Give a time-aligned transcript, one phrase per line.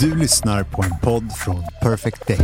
[0.00, 2.38] Du lyssnar på en podd från Perfect Day.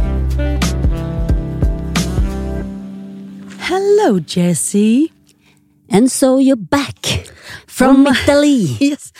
[3.58, 5.08] Hello Jessie.
[5.92, 7.26] And so you're back
[7.66, 8.76] from Italy.
[8.80, 9.12] Yes,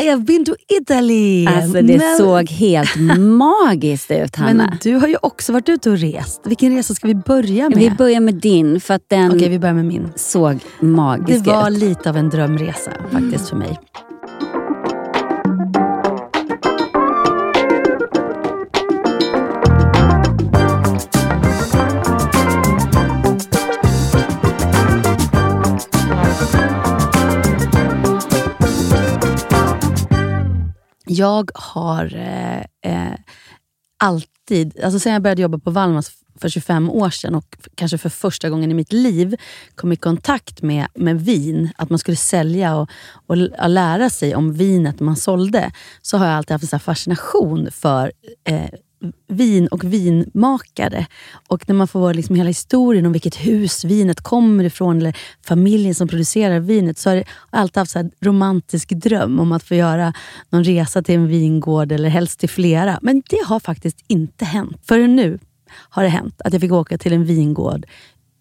[0.00, 1.46] I have been to Italy.
[1.46, 4.66] Alltså det Men- såg helt magiskt ut Hanna.
[4.70, 6.40] Men du har ju också varit ute och rest.
[6.44, 7.78] Vilken resa ska vi börja med?
[7.78, 10.12] Vi börjar med din för att den Okej, vi börjar med min.
[10.16, 11.78] såg Det magisk var ut.
[11.78, 13.78] lite av en drömresa faktiskt för mig.
[31.14, 32.58] Jag har eh,
[32.92, 33.18] eh,
[33.98, 38.08] alltid, alltså sen jag började jobba på Valmas för 25 år sedan och kanske för
[38.08, 39.36] första gången i mitt liv
[39.74, 42.90] kom i kontakt med, med vin, att man skulle sälja och,
[43.26, 45.72] och och lära sig om vinet man sålde,
[46.02, 48.12] så har jag alltid haft en sån här fascination för
[48.44, 48.70] eh,
[49.28, 51.06] vin och vinmakare.
[51.48, 55.16] Och när man får vara liksom hela historien om vilket hus vinet kommer ifrån, eller
[55.46, 59.74] familjen som producerar vinet, så har jag alltid haft här romantisk dröm om att få
[59.74, 60.12] göra
[60.50, 62.98] någon resa till en vingård, eller helst till flera.
[63.02, 64.76] Men det har faktiskt inte hänt.
[64.82, 65.38] Förrän nu
[65.70, 67.86] har det hänt att jag fick åka till en vingård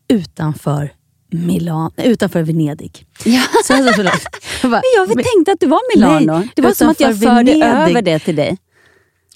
[0.07, 0.91] utanför
[1.33, 3.05] Milan, utanför Venedig.
[3.25, 3.41] Ja.
[3.65, 4.13] Så jag, så förlåt.
[4.61, 6.39] Jag bara, Men jag tänkte att det var Milano.
[6.39, 7.63] Nej, det var som att jag förde Venedig.
[7.63, 8.57] över det till dig.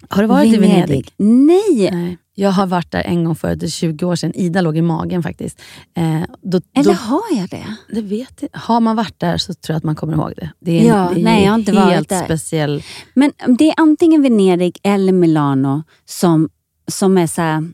[0.10, 1.12] Har du varit i Venedig?
[1.18, 1.90] Nej.
[1.92, 2.18] Nej.
[2.40, 4.36] Jag har varit där en gång det är 20 år sedan.
[4.36, 5.62] Ida låg i magen faktiskt.
[5.94, 7.76] Eh, då, Eller då, har jag det?
[7.90, 8.50] det vet jag.
[8.60, 10.52] Har man varit där så tror jag att man kommer ihåg det.
[10.60, 12.84] Det är, Ja, det är nej, jag har inte helt varit speciell...
[13.14, 16.50] Men det är antingen Venedig eller Milano som,
[16.88, 17.70] som är så här,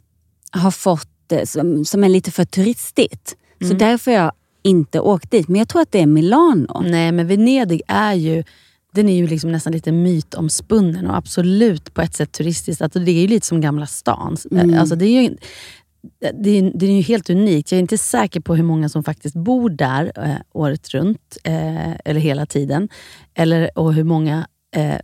[0.51, 3.35] har fått, som, som är lite för turistigt.
[3.61, 3.71] Mm.
[3.71, 4.31] Så därför har jag
[4.63, 5.47] inte åkt dit.
[5.47, 6.81] Men jag tror att det är Milano.
[6.81, 8.43] Nej, men Venedig är ju
[8.93, 12.81] den är ju liksom nästan lite mytomspunnen och absolut på ett sätt turistiskt.
[12.81, 14.37] Alltså det är ju lite som Gamla stan.
[14.51, 14.79] Mm.
[14.79, 15.37] Alltså det är ju,
[16.33, 17.71] det är, det är ju helt unikt.
[17.71, 21.91] Jag är inte säker på hur många som faktiskt bor där eh, året runt, eh,
[21.91, 22.89] eller hela tiden.
[23.33, 24.47] Eller, och hur många...
[24.75, 24.97] Eh,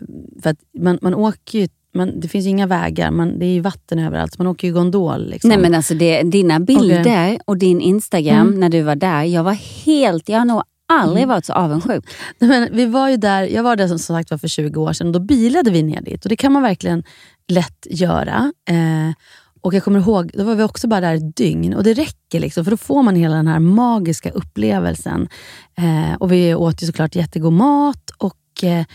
[0.44, 3.60] för man, man åker ju, man, det finns ju inga vägar, man, det är ju
[3.60, 5.30] vatten överallt, man åker ju gondol.
[5.30, 5.50] Liksom.
[5.50, 8.60] Nej men alltså det, dina bilder och din Instagram Mm.
[8.60, 9.24] när du var där.
[9.24, 12.06] Jag var helt, jag har nog aldrig varit så avundsjuk.
[12.40, 14.94] Nej, men vi var ju där, jag var där som sagt var för 20 år
[14.94, 16.26] sedan och då bilade vi ner dit.
[16.26, 17.04] Och det kan man verkligen
[17.48, 18.54] lätt göra.
[18.70, 19.14] Eh,
[19.62, 22.40] och jag kommer ihåg, då var vi också bara där ett dygn och det räcker
[22.40, 25.28] liksom, för då får man hela den här magiska upplevelsen.
[25.78, 28.86] Eh, och vi åt ju såklart jättegod mat och eh,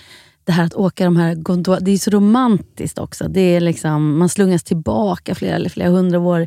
[0.45, 3.29] det här att åka de här gondola, det är så romantiskt också.
[3.29, 6.47] Det är liksom, man slungas tillbaka flera, eller flera hundra år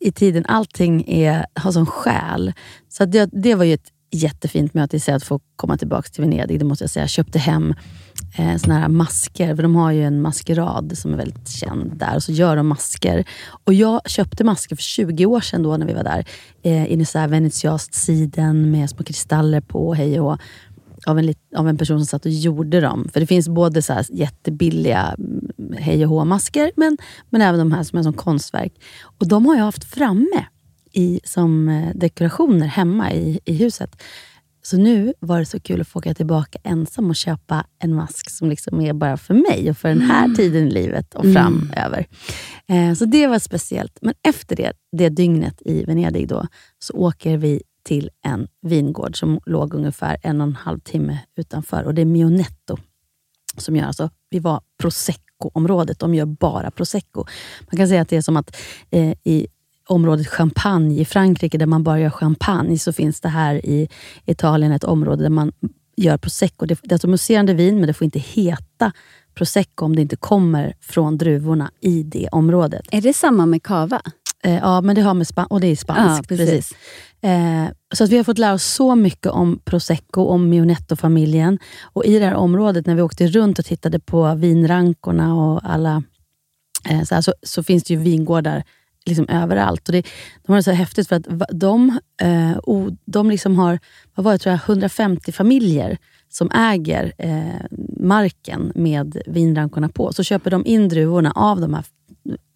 [0.00, 0.46] i tiden.
[0.46, 2.52] Allting är, har sån själ.
[2.88, 6.24] Så det, det var ju ett jättefint möte i sig att få komma tillbaka till
[6.24, 6.58] Venedig.
[6.58, 7.02] Det måste jag säga.
[7.02, 7.74] Jag köpte hem
[8.38, 12.16] eh, såna här masker, för de har ju en maskerad som är väldigt känd där.
[12.16, 13.24] Och så gör de masker.
[13.64, 16.24] Och jag köpte masker för 20 år sedan då när vi var där.
[16.62, 20.38] Eh, in i så här venetianskt siden med små kristaller på, hej och hå
[21.06, 23.08] av en, lit- av en person som satt och gjorde dem.
[23.12, 26.98] För det finns både så här jättebilliga mm, hej och hå-masker, men,
[27.30, 28.72] men även de här som är som konstverk.
[29.18, 30.46] Och de har jag haft framme
[30.94, 34.02] i, som eh, dekorationer hemma i, i huset.
[34.62, 38.30] Så nu var det så kul att få åka tillbaka ensam och köpa en mask
[38.30, 42.06] som liksom är bara för mig och för den här tiden i livet och framöver.
[42.68, 43.98] Eh, så det var speciellt.
[44.02, 46.46] Men efter det, det dygnet i Venedig då,
[46.78, 51.84] så åker vi till en vingård som låg ungefär en och en halv timme utanför.
[51.84, 52.76] Och Det är Mionetto
[53.56, 55.98] som gör alltså, vi var Prosecco-området.
[55.98, 57.24] De gör bara Prosecco.
[57.70, 58.56] Man kan säga att det är som att
[58.90, 59.46] eh, i
[59.88, 63.88] området Champagne i Frankrike, där man bara gör champagne, så finns det här i
[64.26, 65.52] Italien ett område där man
[65.96, 66.66] gör prosecco.
[66.66, 68.92] Det, det är alltså mousserande vin, men det får inte heta
[69.34, 72.82] prosecco om det inte kommer från druvorna i det området.
[72.90, 74.02] Är det samma med kava?
[74.44, 76.30] Eh, ja, men det har med span- och det är spanskt.
[76.30, 76.50] Ja, precis.
[76.50, 76.72] precis.
[77.20, 77.64] Eh,
[77.94, 81.58] så att vi har fått lära oss så mycket om prosecco, om Mionetto-familjen.
[81.82, 86.02] Och i det här området, när vi åkte runt och tittade på vinrankorna och alla,
[86.88, 88.64] eh, så, här, så, så finns det ju vingårdar
[89.06, 89.88] liksom överallt.
[89.88, 90.06] Och det,
[90.42, 93.78] de har det så häftigt för att de, eh, o, de liksom har
[94.14, 95.98] vad var det, tror jag, 150 familjer
[96.28, 97.66] som äger eh,
[98.00, 100.12] marken med vinrankorna på.
[100.12, 101.84] Så köper de in druvorna av de, här,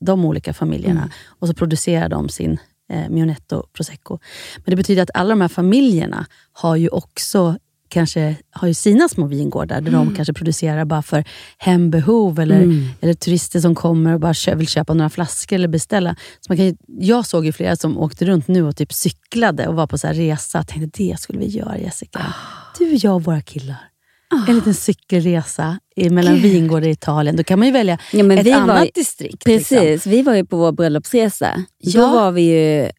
[0.00, 2.58] de olika familjerna och så producerar de sin
[2.92, 4.18] eh, Mionetto Prosecco.
[4.56, 7.58] Men det betyder att alla de här familjerna har ju också
[7.88, 11.24] kanske har ju sina små vingårdar där de kanske producerar bara för
[11.58, 16.16] hembehov eller, eller turister som kommer och bara kö- vill köpa några flaskor eller beställa.
[16.40, 19.66] Så man kan ju, jag såg ju flera som åkte runt nu och typ cyklade
[19.68, 20.58] och var på så här resa.
[20.58, 22.34] Jag tänkte, det skulle vi göra Jessica.
[22.78, 23.76] Du, jag och våra killar.
[24.48, 25.78] en liten cykelresa
[26.10, 26.42] mellan Gud.
[26.42, 27.36] vingårdar i Italien.
[27.36, 29.44] Då kan man ju välja Ja, ett vi annat var, distrikt.
[29.44, 30.12] Precis, Liksom.
[30.12, 31.64] vi var ju på vår bröllopsresa.
[31.78, 32.00] Ja.
[32.00, 32.90] Då var vi ju...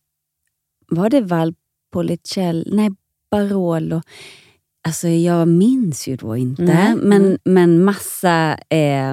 [0.91, 2.63] Var det Valpolicella?
[2.75, 2.89] Nej,
[3.31, 4.01] Barolo.
[4.87, 6.63] Alltså jag minns ju då inte.
[6.63, 7.37] Nej, men, nej.
[7.43, 9.09] men massa eh,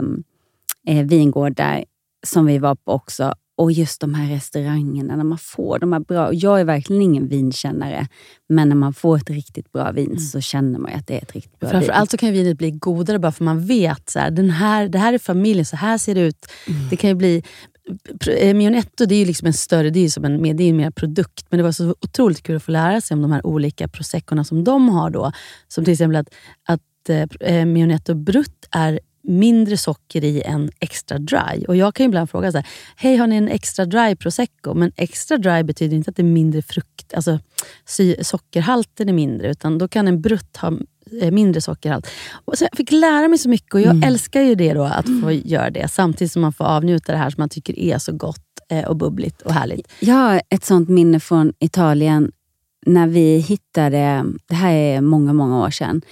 [0.88, 1.84] eh, vingårdar
[2.26, 3.34] som vi var på också.
[3.58, 6.34] Och just de här restaurangerna, när man får de här bra...
[6.34, 8.08] Jag är verkligen ingen vinkännare,
[8.48, 11.22] men när man får ett riktigt bra vin så känner man ju att det är
[11.22, 11.80] ett riktigt bra vin.
[11.80, 14.98] Framförallt så kan vinet bli godare bara för man vet så här, den här, det
[14.98, 16.46] här är familjen, så här ser det ut.
[16.68, 16.88] Mm.
[16.88, 17.42] Det kan ju bli...
[18.26, 20.70] Eh, Mionetto det är ju liksom en större, det är ju som en, det är
[20.70, 21.46] en mer produkt.
[21.50, 24.44] Men det var så otroligt kul att få lära sig om de här olika proseccorna
[24.44, 25.10] som de har.
[25.10, 25.32] då.
[25.68, 26.28] Som till exempel att,
[26.64, 27.08] att
[27.40, 31.64] eh, Mionetto Brut är mindre socker i än extra dry.
[31.68, 34.74] Och Jag kan ju ibland fråga så här, hej har ni en extra dry prosecco?
[34.74, 37.38] Men extra dry betyder inte att det är mindre frukt, alltså
[38.22, 40.72] sockerhalten är mindre, utan då kan en brutt ha
[41.22, 42.06] eh, mindre sockerhalt.
[42.44, 45.06] Och så jag fick lära mig så mycket och jag älskar ju det då, att
[45.22, 48.12] få göra det samtidigt som man får avnjuta det här som man tycker är så
[48.12, 49.92] gott eh, och bubbligt och härligt.
[50.00, 52.32] Jag har ett sånt minne från Italien
[52.86, 56.02] när vi hittade, det här är många, många år sedan.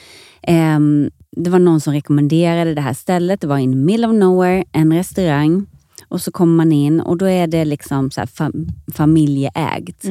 [1.36, 3.40] Det var någon som rekommenderade det här stället.
[3.40, 5.66] Det var in middle of nowhere, en restaurang.
[6.08, 10.04] Och så kommer man in och då är det liksom så här fam- familjeägt.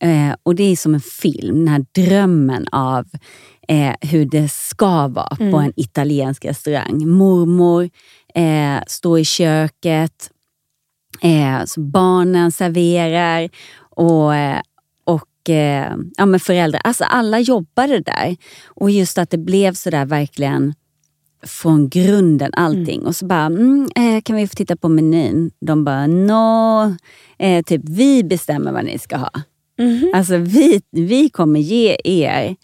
[0.00, 3.06] Eh, och det är som en film, den här drömmen av
[3.68, 7.08] eh, hur det ska vara på en italiensk restaurang.
[7.08, 7.90] Mormor
[8.34, 10.30] eh, står i köket,
[11.20, 13.48] Eh, så barnen serverar
[13.90, 14.34] och,
[15.48, 16.80] eh, ja, men föräldrar.
[16.84, 18.36] Alltså alla jobbade där.
[18.66, 20.74] Och just att det blev sådär verkligen
[21.42, 23.06] från grunden allting.
[23.06, 25.50] Och så bara, mm, eh, kan vi få titta på menyn?
[25.60, 26.96] De bara, no.
[27.38, 29.30] Eh, typ, vi bestämmer vad ni ska ha.
[30.14, 32.56] Alltså vi, vi kommer ge er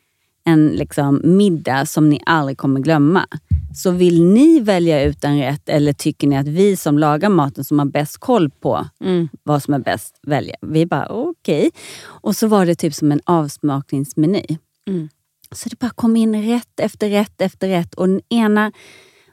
[0.45, 3.27] en liksom, middag som ni aldrig kommer glömma.
[3.75, 7.65] Så vill ni välja ut en rätt eller tycker ni att vi som lagar maten
[7.65, 9.29] som har bäst koll på Mm.
[9.43, 10.57] vad som är bäst väljer?
[10.61, 11.71] Vi bara okej.
[12.05, 14.45] Och så var det typ som en avsmakningsmeny.
[14.89, 15.09] Mm.
[15.53, 17.95] Så det bara kom in rätt efter rätt efter rätt.
[17.95, 18.73] Och den ena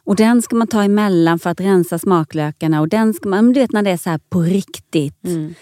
[0.04, 2.82] och den ska man ta emellan för att rensa smaklökarna.
[2.82, 5.26] Och den ska man, du vet när det är så här på riktigt.
[5.26, 5.54] Mm.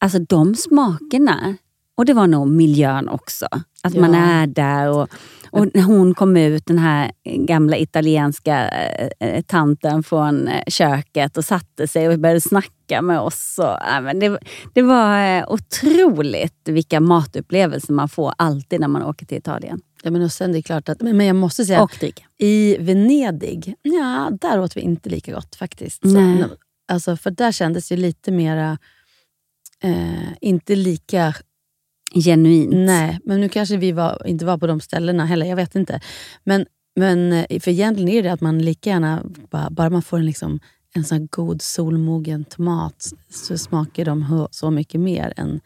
[0.00, 1.56] Alltså de smakerna.
[2.00, 3.46] Och det var nog miljön också.
[3.82, 4.20] Att man Ja.
[4.20, 5.08] är där och,
[5.50, 11.36] och när hon kom ut, den här gamla italienska eh, eh, tanten från eh, köket
[11.36, 13.58] och satte sig och började snacka med oss.
[13.58, 14.38] Och, det,
[14.74, 19.80] det var otroligt vilka matupplevelser man får alltid när man åker till Italien.
[20.02, 22.22] Ja, men och sen det är klart att, men jag måste säga, Och dricka.
[22.38, 26.04] i Venedig, ja, där åt vi inte lika gott faktiskt.
[26.04, 26.42] Nej.
[26.42, 26.48] Så,
[26.92, 28.78] alltså, för där kändes det lite mera,
[29.82, 31.34] eh, inte lika
[32.14, 32.72] Genuint.
[32.72, 35.46] Nej, men nu kanske vi var, inte var på de ställena heller.
[35.46, 36.00] Jag vet inte.
[36.44, 36.66] Men,
[36.96, 40.26] men eh, för egentligen är det att man lika gärna, bara, bara man får en,
[40.26, 40.60] liksom,
[40.94, 45.60] en sån god solmogen tomat så smakar de så mycket mer än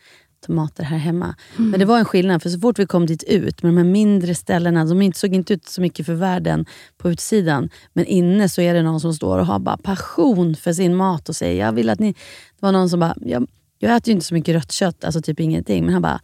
[0.46, 1.34] tomater här hemma.
[1.56, 3.84] Men det var en skillnad, för så fort vi kom dit ut, med de här
[3.84, 6.66] mindre ställena, de inte- såg inte ut så mycket för världen
[6.98, 10.72] på utsidan, men inne så är det någon som står och har bara passion för
[10.72, 12.12] sin mat och säger, jag vill att ni...
[12.12, 12.18] Det
[12.60, 13.46] var någon som bara, jag,
[13.78, 16.20] jag äter ju inte så mycket rött kött, alltså typ ingenting, men han bara,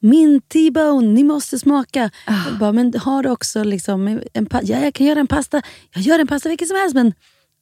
[0.00, 2.10] min T-bone, ni måste smaka.
[2.26, 5.62] Jag bara, men har du också liksom en pa- ja, jag kan göra en pasta,
[5.94, 6.94] jag gör en pasta vilken som helst.
[6.94, 7.14] Men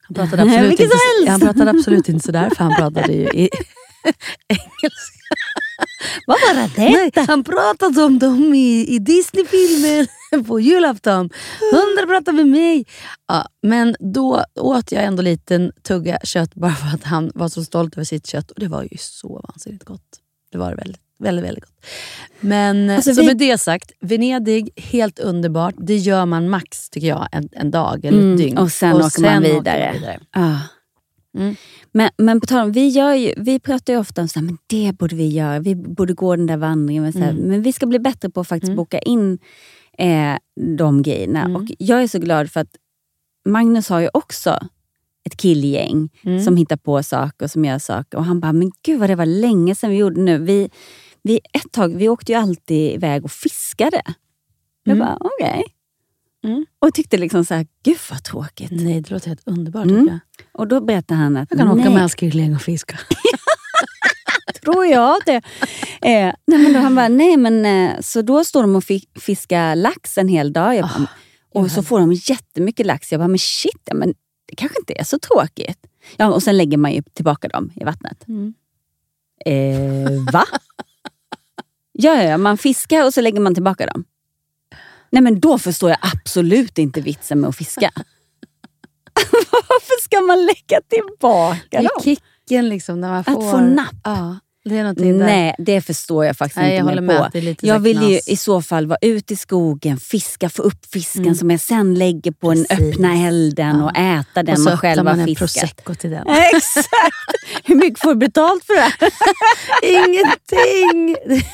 [0.07, 1.29] han pratade absolut, inte, helst.
[1.29, 3.49] han pratade absolut inte sådär, för han pratade ju i
[4.47, 5.17] engelska.
[6.27, 6.71] Vad var det?
[6.77, 10.07] Nej, han pratade om dem i, i Disney-filmer
[10.47, 11.29] på julafton.
[11.71, 12.85] Hundra pratade med mig.
[13.27, 17.49] Ja, men då åt jag ändå lite en tugga kött bara för att han var
[17.49, 18.51] så stolt över sitt kött.
[18.51, 20.19] Och det var ju så vansinnigt gott.
[20.51, 21.85] Det var det väldigt, väldigt, väldigt gott.
[22.39, 25.75] Men Alltså, så vi- med det sagt, Venedig, helt underbart.
[25.77, 28.57] Det gör man max, tycker jag, en, en dag eller Mm, ett dygn.
[28.57, 30.19] och sen åker man åker vidare.
[30.33, 30.59] Ja.
[31.37, 31.55] Mm.
[31.91, 34.45] Men, men på tal om, vi, gör ju, vi pratar ju ofta om så här,
[34.45, 35.59] men det borde vi göra.
[35.59, 37.03] Vi borde gå den där vandringen.
[37.03, 37.43] Men, så här, Mm.
[37.43, 39.39] men vi ska bli bättre på att faktiskt boka in
[39.97, 40.37] eh,
[40.77, 41.41] de grejerna.
[41.41, 41.55] Mm.
[41.55, 42.75] Och jag är så glad för att
[43.45, 44.59] Magnus har ju också
[45.25, 46.43] ett killgäng Mm.
[46.43, 48.17] som hittar på saker och som gör saker.
[48.17, 50.37] Och han bara, men gud vad det var länge sedan vi gjorde nu.
[50.37, 50.69] Vi,
[51.21, 54.01] vi, ett tag, vi åkte ju alltid iväg och fiskade.
[54.83, 55.05] Jag Mm.
[55.07, 55.63] bara, okej.
[56.43, 56.65] Mm.
[56.79, 58.71] Och tyckte liksom så här, gud vad tråkigt.
[58.71, 59.85] Nej, det låter helt underbart.
[59.85, 60.07] Mm.
[60.07, 60.19] Jag.
[60.51, 62.99] Och då berättade han att jag kan åka nej, med hans killing och fiska.
[64.63, 65.35] tror jag det.
[66.01, 69.07] Eh, nej, men då han bara, nej men eh, så då står de och fi-
[69.19, 70.75] fiskar lax en hel dag.
[70.75, 71.07] Jag bara,
[71.55, 73.11] Ah, och så får de jättemycket lax.
[73.11, 74.13] Jag bara, men shit, ja, men
[74.45, 75.79] det kanske inte är så tråkigt.
[76.17, 78.27] Ja, och sen lägger man ju tillbaka dem i vattnet.
[78.27, 78.53] Mm.
[79.45, 80.45] Eh, va?
[81.91, 84.03] ja, ja, ja, man fiskar och så lägger man tillbaka dem.
[85.09, 87.91] Nej men då förstår jag absolut inte vitsen med att fiska.
[89.51, 92.01] Varför ska man lägga tillbaka dem?
[92.47, 93.31] Kicken liksom när man får...
[93.45, 93.95] Att få napp.
[94.03, 95.25] Ja, det någonting där.
[95.25, 97.37] Nej, det förstår jag faktiskt Nej, jag inte mer med på.
[97.37, 100.85] lite jag så vill ju i så fall vara ute i skogen, fiska, få upp
[100.93, 101.35] fisken Mm.
[101.35, 102.93] som jag sen lägger på den Precis.
[102.95, 103.83] öppna elden Ja.
[103.85, 105.61] och äta den och så man öppnar själv man har en fiskat.
[105.61, 106.27] prosecco till den.
[106.55, 106.91] Exakt!
[107.63, 108.91] Hur mycket får du betalt för det?
[109.93, 111.15] Ingenting!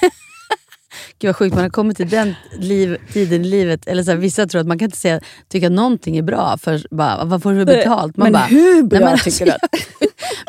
[1.20, 3.88] Gud vad sjukt, man har kommit till den liv, tiden i livet.
[3.88, 5.20] Eller så här, vissa tror att man kan inte säga,
[5.50, 8.18] tycka att någonting är bra för bara, vad får du betalt?
[8.18, 9.62] Man men bara, hur bra Nej, men tycker du att...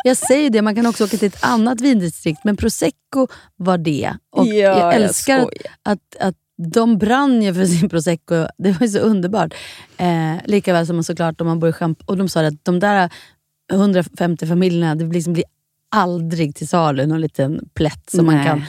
[0.06, 4.12] jag säger det, man kan också åka till ett annat vindistrikt, men prosecco var det.
[4.32, 5.62] Och Ja, jag jag älskar skojar.
[5.82, 6.34] att, att
[6.73, 8.46] de brann ju för sin prosecco.
[8.58, 9.54] Det var ju så underbart.
[9.96, 12.80] Eh, Likaväl som man såklart om man bor i Champ Och de sa att de
[12.80, 13.11] där
[13.73, 15.44] 150 familjerna, det liksom blir
[15.90, 18.46] aldrig till salu någon liten plätt som man Nej.
[18.46, 18.62] kan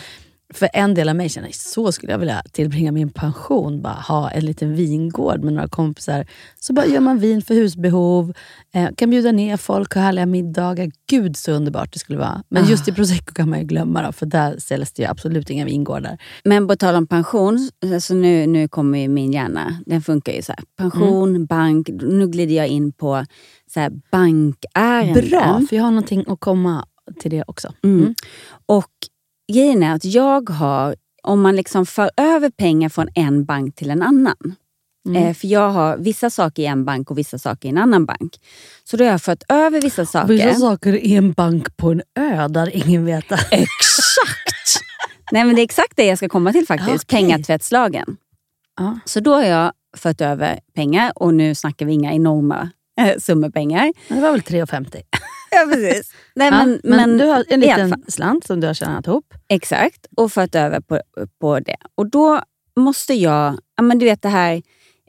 [0.54, 3.82] för en del av mig känner så skulle jag vilja tillbringa min pension.
[3.82, 6.26] Bara ha en liten vingård med några kompisar.
[6.60, 8.34] Så bara gör man vin för husbehov,
[8.74, 10.92] eh, kan bjuda ner folk och härliga middagar.
[11.10, 12.44] Gud så underbart det skulle vara.
[12.50, 15.50] Men just i prosecco kan man ju glömma då, för där säljs det ju absolut
[15.50, 16.18] inga vingårdar.
[16.44, 17.70] Men på tal om pension,
[18.02, 20.64] så nu, nu kommer ju min hjärna, den funkar ju så här.
[20.78, 21.46] Pension, Mm.
[21.46, 23.26] bank, nu glider jag in på
[23.74, 25.30] så här bankärenden.
[25.30, 26.86] Bra, för jag har någonting att komma
[27.20, 27.74] till det också.
[27.84, 28.16] Mm.
[28.66, 28.86] Och
[29.54, 33.90] grejen är att jag har, om man liksom för över pengar från en bank till
[33.90, 34.56] en annan.
[35.08, 35.24] Mm.
[35.24, 38.06] Eh, för jag har vissa saker i en bank och vissa saker i en annan
[38.06, 38.40] bank.
[38.84, 40.34] Så då har jag fört över vissa saker.
[40.34, 43.32] Vissa saker i en bank på en ö där ingen vet.
[43.32, 44.86] Exakt!
[45.32, 47.04] Nej men det är exakt det jag ska komma till faktiskt.
[47.04, 47.20] Okej.
[47.20, 48.18] Pengatvättslagen.
[48.78, 49.00] Ja.
[49.06, 52.70] Så då har jag fört över pengar och nu snackar vi inga enorma
[53.02, 53.94] eh, summor pengar.
[54.08, 55.02] Det var väl 3,50?
[55.56, 56.14] Ja precis.
[56.36, 59.34] Nej, Ja, men, men, men, du har en liten slant som du har tjänat ihop.
[59.48, 61.02] Exakt, och fört över på,
[61.42, 61.78] på det.
[61.96, 62.42] Och då
[62.76, 64.62] måste jag, ja men du vet det här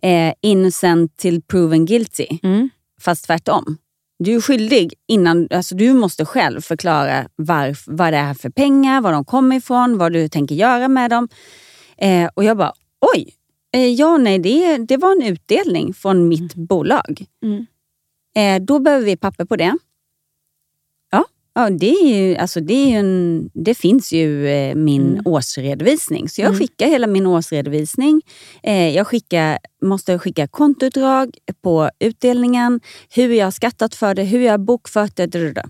[0.02, 2.70] eh, innocent till proven guilty, Mm.
[3.00, 3.78] fast tvärtom.
[4.18, 9.00] Du är skyldig innan, alltså du måste själv förklara varf, vad det är för pengar,
[9.00, 11.28] var de kommer ifrån, vad du tänker göra med dem.
[11.98, 12.72] Eh, och jag bara,
[13.14, 13.34] oj,
[13.74, 17.24] eh, ja nej det, det var en utdelning från mitt bolag.
[17.42, 17.66] Mm.
[18.36, 19.78] Eh, då behöver vi papper på det.
[21.58, 25.22] Ja, det, är ju, alltså det, är en, det finns ju eh, min Mm.
[25.24, 26.28] årsredovisning.
[26.28, 26.58] Så jag Mm.
[26.58, 28.22] skickar hela min årsredovisning.
[28.62, 32.80] Eh, jag skickar, måste skicka kontoutdrag på utdelningen,
[33.14, 35.26] hur jag har skattat för det, hur jag har bokfört det.
[35.26, 35.62] drr, drr.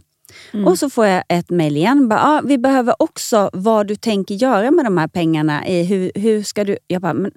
[0.53, 0.67] Mm.
[0.67, 2.09] Och så får jag ett mejl igen.
[2.09, 5.65] Bara, ah, vi behöver också vad du tänker göra med de här pengarna.
[5.65, 6.77] Eh, hur, hur ska du...
[6.87, 7.31] Jag bara, men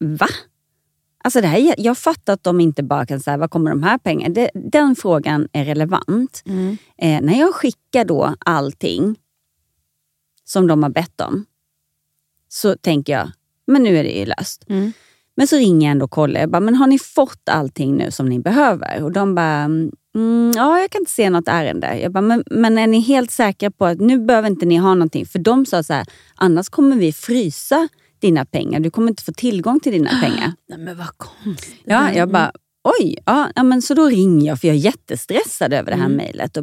[0.00, 0.26] va?
[1.26, 3.98] Alltså det här, jag fattar att de inte bara kan säga, var kommer de här
[3.98, 4.34] pengarna?
[4.34, 6.42] Det, den frågan är relevant.
[6.46, 6.76] Mm.
[6.98, 9.16] Eh, när jag skickar då allting
[10.44, 11.44] som de har bett om,
[12.48, 13.30] så tänker jag,
[13.66, 14.64] men nu är det ju löst.
[14.68, 14.92] Mm.
[15.36, 16.40] Men så ringer jag ändå och kollar.
[16.40, 19.02] Jag bara, men har ni fått allting nu som ni behöver?
[19.02, 19.64] Och de bara,
[20.14, 21.98] mm, ja jag kan inte se något ärende.
[21.98, 24.94] Jag bara, men, men är ni helt säkra på att nu behöver inte ni ha
[24.94, 25.26] någonting?
[25.26, 27.88] För de sa så här, annars kommer vi frysa
[28.20, 28.80] dina pengar.
[28.80, 30.52] Du kommer inte få tillgång till dina pengar.
[30.68, 31.76] Nej men vad konstigt.
[31.84, 32.52] Ja, jag bara,
[33.00, 36.16] oj, ja, men så då ringer jag för jag är jättestressad över det här Mm.
[36.16, 36.58] mejlet.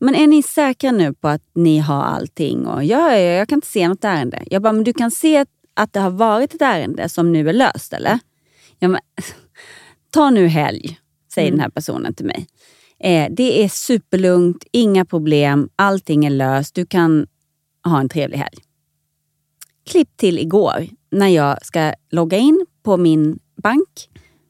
[0.00, 2.66] Men är ni säkra nu på att ni har allting?
[2.66, 4.42] Och, ja, ja, jag kan inte se något ärende.
[4.50, 7.48] Jag bara, men du kan se att, att det har varit ett ärende som nu
[7.48, 8.18] är löst eller?
[8.78, 9.00] Ja, men,
[10.10, 10.98] ta nu helg,
[11.34, 11.58] säger Mm.
[11.58, 12.46] den här personen till mig.
[13.04, 16.74] Eh, det är superlugnt, inga problem, allting är löst.
[16.74, 17.26] Du kan
[17.84, 18.58] ha en trevlig helg.
[19.86, 24.08] Klipp till igår när jag ska logga in på min bank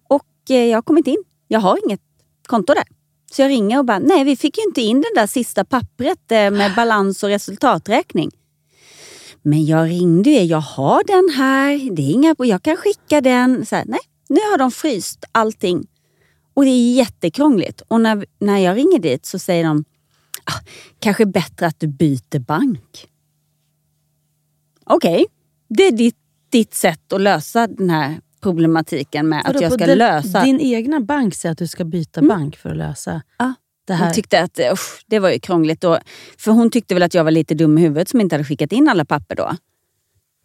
[0.09, 1.25] och eh, jag har kommit in.
[1.49, 2.01] Jag har inget
[2.47, 2.85] konto där.
[3.33, 6.33] Så jag ringer och bara, nej vi fick ju inte in det där sista pappret
[6.33, 8.31] eh, med balans och resultaträkning.
[9.43, 13.67] Men jag ringde ju, jag har den här, det är inga, jag kan skicka den.
[13.67, 15.87] Så här, nej, nu har de fryst allting.
[16.55, 17.81] Och det är jättekrångligt.
[17.89, 19.85] Och när, när jag ringer dit så säger de,
[20.45, 20.61] ah,
[20.99, 23.09] kanske bättre att du byter bank.
[24.95, 25.27] Okej,
[25.69, 26.17] det är ditt,
[26.51, 30.43] ditt sätt att lösa den här problematiken med Vadå, att jag ska den- lösa.
[30.45, 32.29] Din egna bank säger att du ska byta Mm.
[32.29, 33.55] bank för att lösa Ja.
[33.87, 34.05] det här.
[34.05, 35.81] Hon tyckte att eh, usch, det var ju krångligt.
[35.81, 35.99] Då,
[36.39, 38.73] för hon tyckte väl att jag var lite dum i huvudet som inte hade skickat
[38.73, 39.51] in alla papper då.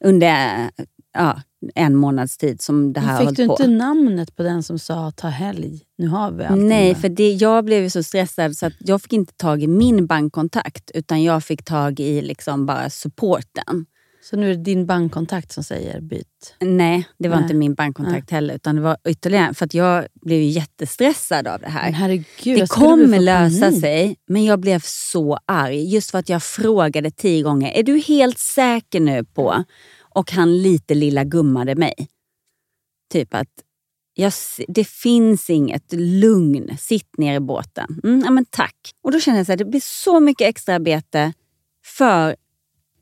[0.03, 1.41] Under eh, ja,
[1.75, 3.53] en månads tid som det här har Fick du på.
[3.53, 5.81] inte namnet på den som sa ta helg?
[5.97, 6.67] Nu har vi allting.
[6.67, 10.05] Nej, för det, jag blev så stressad så att jag fick inte tag i min
[10.07, 13.85] bankkontakt utan jag fick tag i liksom bara supporten.
[14.29, 16.55] Så nu är det din bankkontakt som säger byt.
[16.59, 17.43] Nej, det var Nej.
[17.43, 21.69] inte min bankkontakt heller utan det var ytterligare för att jag blev jättestressad av det
[21.69, 21.83] här.
[21.83, 23.81] Men herregud, Det kommer lösa panik.
[23.81, 27.71] sig, men jag blev så arg just för att jag frågade tio gånger.
[27.71, 29.63] Är du helt säker nu på?
[29.99, 31.93] Och han lite lilla gummade mig.
[33.11, 33.47] typ att
[34.13, 34.33] jag,
[34.67, 38.01] det finns inget lugn, sitt ner i båten.
[38.03, 38.75] Mm, ja, men tack.
[39.03, 41.33] Och då kände jag att det blir så mycket extraarbete
[41.85, 42.35] för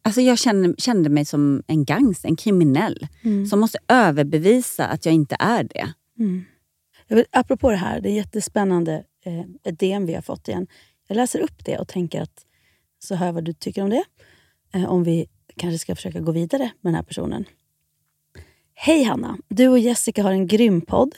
[0.06, 3.08] Alltså jag kände, kände mig som en gangster, en kriminell
[3.50, 5.94] som måste överbevisa att jag inte är det.
[7.08, 10.68] Jag vill, apropå det här, det är jättespännande eh, DM vi har fått igen.
[11.08, 12.46] Jag läser upp det och tänker att
[13.00, 14.04] så hör vad du tycker om det.
[14.74, 17.46] Eh, om vi kanske ska försöka gå vidare med den här personen.
[18.74, 19.38] Hej Hanna!
[19.48, 21.16] Du och Jessica har en grym podd.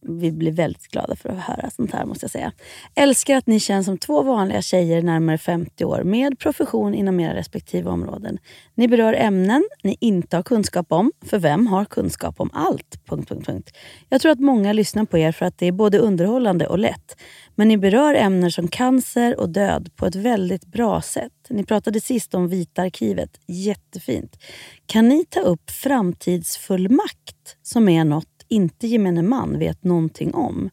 [0.00, 2.52] Vi blir väldigt glada för att höra sånt här måste jag säga.
[2.94, 7.34] Älskar att ni känns som två vanliga tjejer närmare 50 år med profession inom era
[7.34, 8.38] respektive områden.
[8.74, 13.04] Ni berör ämnen ni inte har kunskap om, för vem har kunskap om allt?
[13.06, 13.70] Punkt, punkt, punkt.
[14.08, 17.16] Jag tror att många lyssnar på er för att det är både underhållande och lätt.
[17.54, 21.32] Men ni berör ämnen som cancer och död på ett väldigt bra sätt.
[21.48, 23.30] Ni pratade sist om Vita arkivet.
[23.46, 24.38] Jättefint.
[24.86, 30.70] Kan ni ta upp framtidsfullmakt som är något inte gemene man vet någonting om?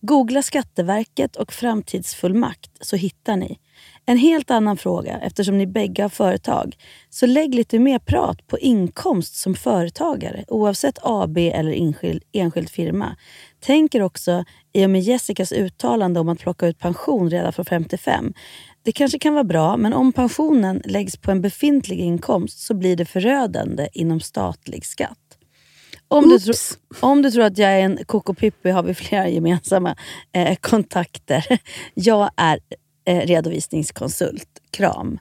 [0.00, 3.58] Googla Skatteverket och framtidsfullmakt så hittar ni.
[4.06, 6.76] En helt annan fråga eftersom ni bägge har företag.
[7.10, 13.16] Så lägg lite mer prat på inkomst som företagare oavsett AB eller enskild, enskild firma.
[13.60, 18.32] Tänker också i och med Jessicas uttalande om att plocka ut pension redan från 55.
[18.82, 22.96] Det kanske kan vara bra, men om pensionen läggs på en befintlig inkomst så blir
[22.96, 25.19] det förödande inom statlig skatt.
[26.10, 26.52] Om du, tro,
[27.00, 29.96] om du tror att jag är en kokopippi har vi flera gemensamma
[30.32, 31.46] eh, kontakter.
[31.94, 32.58] Jag är
[33.04, 34.48] eh, redovisningskonsult.
[34.70, 35.18] Kram.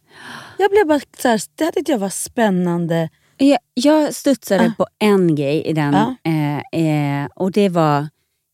[0.58, 3.10] Jag blev bara så här, det här tyckte jag var spännande.
[3.38, 4.74] Jag, jag studsade Ah.
[4.77, 6.15] på en grej i den Ja.
[6.31, 8.00] eh, eh, och det var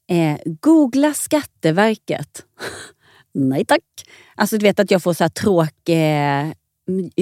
[0.10, 2.46] eh, googla Skatteverket.
[3.34, 3.82] Nej tack.
[4.36, 5.90] Alltså du vet att jag får så här tråk...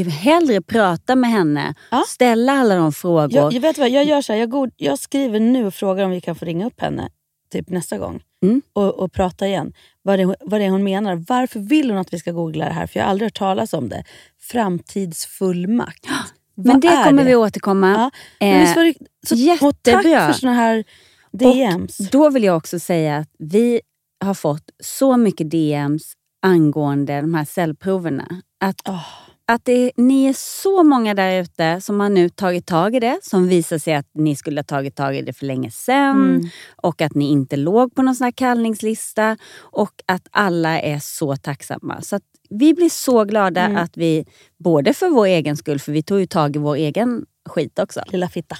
[0.10, 2.04] Hellre prata med henne, Ja.
[2.08, 3.34] ställa alla de frågor.
[3.36, 6.06] Jag, jag vet vad, jag gör så här, jag, god, jag skriver nu och frågar
[6.06, 7.10] om vi kan få ringa upp henne
[7.52, 8.62] typ nästa gång Mm.
[8.74, 9.74] och, och prata igen.
[10.02, 11.16] Vad det, vad det är hon menar.
[11.28, 12.88] Varför vill hon att vi ska googla det här?
[12.88, 14.04] För jag har aldrig hört talas om det.
[14.42, 16.06] Framtidsfullmakt.
[16.56, 17.92] Men Vad det kommer vi återkomma.
[17.92, 18.94] Ja, Men Eh, visst var det,
[19.28, 19.36] så,
[19.68, 20.28] och tack jättebra.
[20.28, 20.84] för såna här
[21.32, 21.98] DMs.
[21.98, 23.82] Då vill jag också säga att vi
[24.26, 28.42] har fått så mycket DMs angående de här cellproverna.
[28.60, 29.06] Att, Åh.
[29.48, 33.20] Att det, ni är så många där ute som har nu tagit tag i det,
[33.22, 36.50] som visar sig att ni skulle ha tagit tag i det för länge sedan Mm.
[36.76, 42.02] och att ni inte låg på någon sån kallningslista och att alla är så tacksamma.
[42.02, 43.78] Så att vi blir så glada Mm.
[43.78, 44.26] att vi,
[44.60, 48.02] både för vår egen skull, för vi tog ju tag i vår egen skit också.
[48.08, 48.58] Lilla fitta.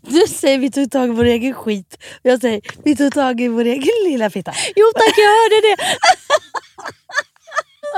[0.00, 1.96] Du säger vi tog tag i vår egen skit.
[2.24, 4.52] Och jag säger vi tog tag i vår egen lilla fitta.
[4.76, 5.76] Jo tack, jag hörde det!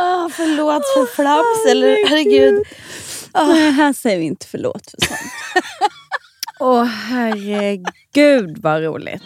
[0.01, 1.67] Ah, förlåt för flaps.
[1.71, 2.65] Eller herregud.
[3.35, 5.21] Nej, här säger vi inte förlåt för sånt.
[6.61, 9.23] Åh herregud vad roligt.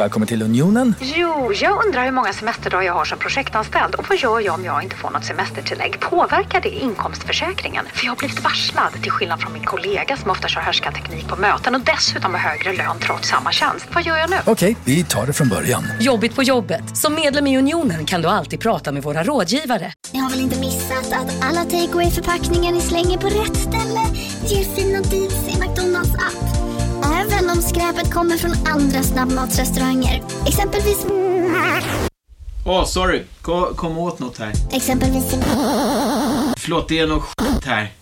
[0.00, 0.94] Välkommen till Unionen.
[1.00, 4.64] Jo, jag undrar hur många semesterdagar jag har som projektanställd och vad gör jag om
[4.64, 6.00] jag inte får något semestertillägg?
[6.00, 7.84] Påverkar det inkomstförsäkringen?
[7.92, 11.36] För jag har blivit varslad, till skillnad från min kollega som ofta kör härskarteknik på
[11.36, 13.86] möten och dessutom har högre lön trots samma tjänst.
[13.94, 14.36] Vad gör jag nu?
[14.46, 15.84] Okej, vi tar det från början.
[16.00, 16.96] Jobbigt på jobbet.
[16.96, 19.92] Som medlem i Unionen kan du alltid prata med våra rådgivare.
[20.12, 24.00] Ni har väl inte missat att alla takeaway förpackningar ni slänger på rätt ställe
[24.46, 26.59] ger fina deals i McDonalds app.
[27.90, 30.22] Skräpet kommer från andra snabbmatsrestauranger.
[30.46, 31.06] Exempelvis...
[32.66, 33.22] Åh, sorry.
[33.42, 34.52] Kom, kom åt något här.
[34.70, 35.24] Exempelvis...
[36.56, 37.92] Förlåt, det är något skit här.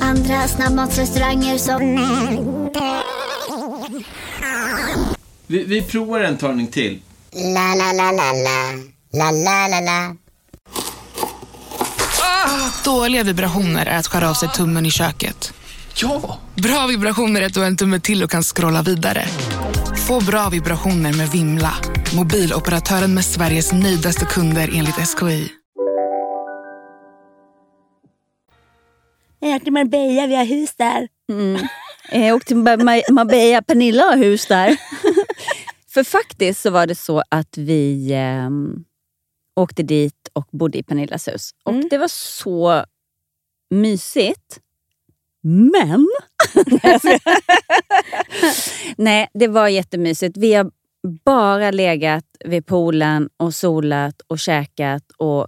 [0.00, 1.80] Andra snabbmatsrestauranger som...
[5.46, 7.02] Vi, vi provar en talning till.
[7.32, 8.72] La, la, la, la, la.
[9.12, 10.16] La, la, la, la.
[12.84, 15.52] Dåliga vibrationer är att skära av sig tummen i köket.
[15.96, 16.38] Ja!
[16.62, 19.24] Bra vibrationer är att du har en tumme till och kan scrolla vidare.
[20.08, 21.72] Få bra vibrationer med Vimla.
[22.16, 25.48] Mobiloperatören med Sveriges nöjdaste kunder enligt SKI.
[29.40, 31.08] Jag är till Marbella, vi har hus där.
[32.12, 34.76] Jag åkte till Ma- Marbella, Pernilla har hus där.
[35.88, 38.84] För faktiskt så var det så att vi ehm,
[39.60, 41.50] åkte dit och bodde i Pernillas hus.
[41.64, 41.88] Och Mm.
[41.90, 42.84] det var så
[43.70, 44.58] mysigt.
[45.42, 46.08] Men...
[48.96, 50.36] Nej, det var jättemysigt.
[50.36, 50.70] Vi har
[51.24, 55.02] bara legat vid poolen och solat och käkat.
[55.16, 55.46] Och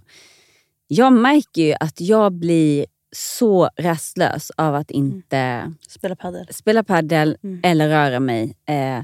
[0.87, 6.47] jag märker ju att jag blir så rastlös av att inte Spela padel.
[6.51, 7.59] spela paddel Mm.
[7.63, 8.55] eller röra mig.
[8.69, 9.03] Eh,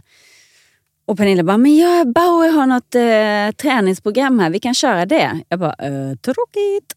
[1.05, 5.39] Och Pernilla bara, men jag, Bauer har något eh, träningsprogram här, vi kan köra det.
[5.49, 6.93] Jag bara, eh, tråkigt.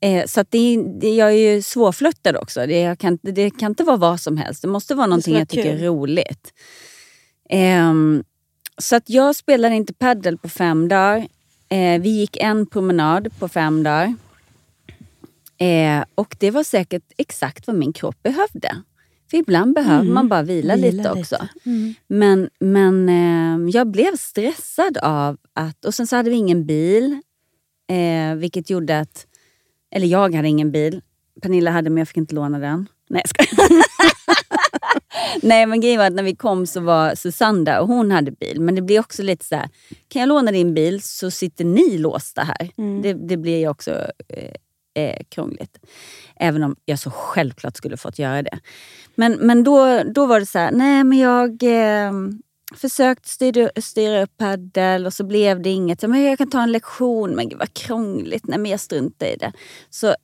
[0.00, 2.66] Eh, så att det, det, jag är ju svårflörtad också.
[2.66, 4.62] Det, kan, det kan inte vara vad som helst.
[4.62, 5.82] Det måste vara någonting jag tycker kul.
[5.82, 6.52] är roligt.
[7.50, 8.24] Ehm,
[8.78, 11.28] så att jag spelade inte paddel på fem dagar.
[11.68, 14.14] Eh, vi gick en promenad på fem dagar.
[15.58, 18.76] Eh, och det var säkert exakt vad min kropp behövde.
[19.30, 20.14] För ibland behöver Mm.
[20.14, 21.18] man bara vila, Vila lite också.
[21.42, 21.48] lite.
[21.70, 21.94] Mm.
[22.06, 25.84] Men, men eh, jag blev stressad av att...
[25.84, 27.20] Och sen så hade vi ingen bil.
[27.90, 29.26] Eh, vilket gjorde att...
[29.90, 31.00] Eller jag hade ingen bil.
[31.42, 32.86] Pernilla hade men jag fick inte låna den.
[33.08, 33.68] Nej, jag.
[35.42, 38.60] Nej men grejen var att när vi kom så var Susanna och hon hade bil.
[38.60, 39.68] Men det blir också lite så här,
[40.08, 42.70] kan jag låna din bil så sitter ni låsta här.
[42.78, 43.02] Mm.
[43.02, 43.90] Det, det blir ju också
[44.28, 44.54] eh,
[44.94, 45.78] eh, krångligt.
[46.36, 48.58] Även om jag så självklart skulle fått göra det.
[49.14, 52.12] Men, men då, då var det så här, nej men jag eh,
[52.76, 56.02] försökte styra, styra upp paddel och så blev det inget.
[56.02, 58.46] Men jag kan ta en lektion, men gud vad krångligt.
[58.46, 59.52] Nej men jag struntar i det.
[59.90, 60.14] Så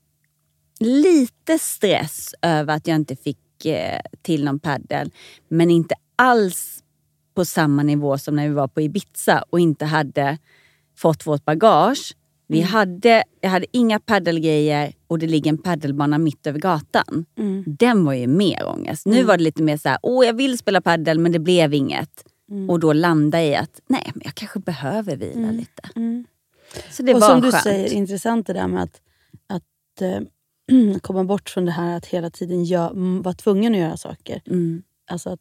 [0.81, 5.11] lite stress över att jag inte fick eh, till någon paddel.
[5.49, 6.83] Men inte alls
[7.35, 10.39] på samma nivå som när vi var på Ibiza och inte hade
[10.97, 12.15] fått vårt bagage.
[12.49, 17.25] Vi hade, jag hade inga paddelgrejer och det ligger en paddelbana mitt över gatan.
[17.39, 17.65] Mm.
[17.67, 19.07] Den var ju mer ångest.
[19.07, 19.27] Nu Mm.
[19.27, 22.25] var det lite mer så här, åh jag vill spela paddel men det blev inget.
[22.51, 22.71] Mm.
[22.71, 25.57] Och då landa i att, nej men jag kanske behöver vila Mm.
[25.57, 25.83] lite.
[25.97, 26.25] Mm.
[26.91, 27.63] Så det och var som du skönt.
[27.63, 29.01] säger, intressant det där med att,
[29.47, 34.43] att eh, komma bort från det här att hela tiden vara tvungen att göra saker.
[34.47, 34.83] Mm.
[35.11, 35.41] Alltså att,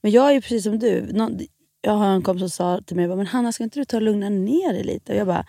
[0.00, 1.08] men jag är ju precis som du.
[1.12, 1.38] Nå-
[1.80, 4.02] jag har en kompis som sa till mig, men Hanna ska inte du ta och
[4.02, 5.12] lugna ner dig lite?
[5.12, 5.46] Och jag bara,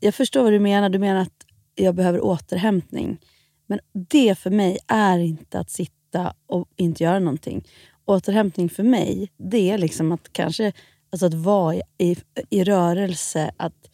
[0.00, 0.88] jag förstår vad du menar.
[0.88, 3.18] Du menar att jag behöver återhämtning.
[3.66, 3.78] Men
[4.10, 7.68] det för mig är inte att sitta och inte göra någonting.
[8.06, 10.72] Återhämtning för mig, det är liksom att kanske
[11.10, 12.16] alltså att vara i, i,
[12.50, 13.50] i rörelse.
[13.56, 13.90] Att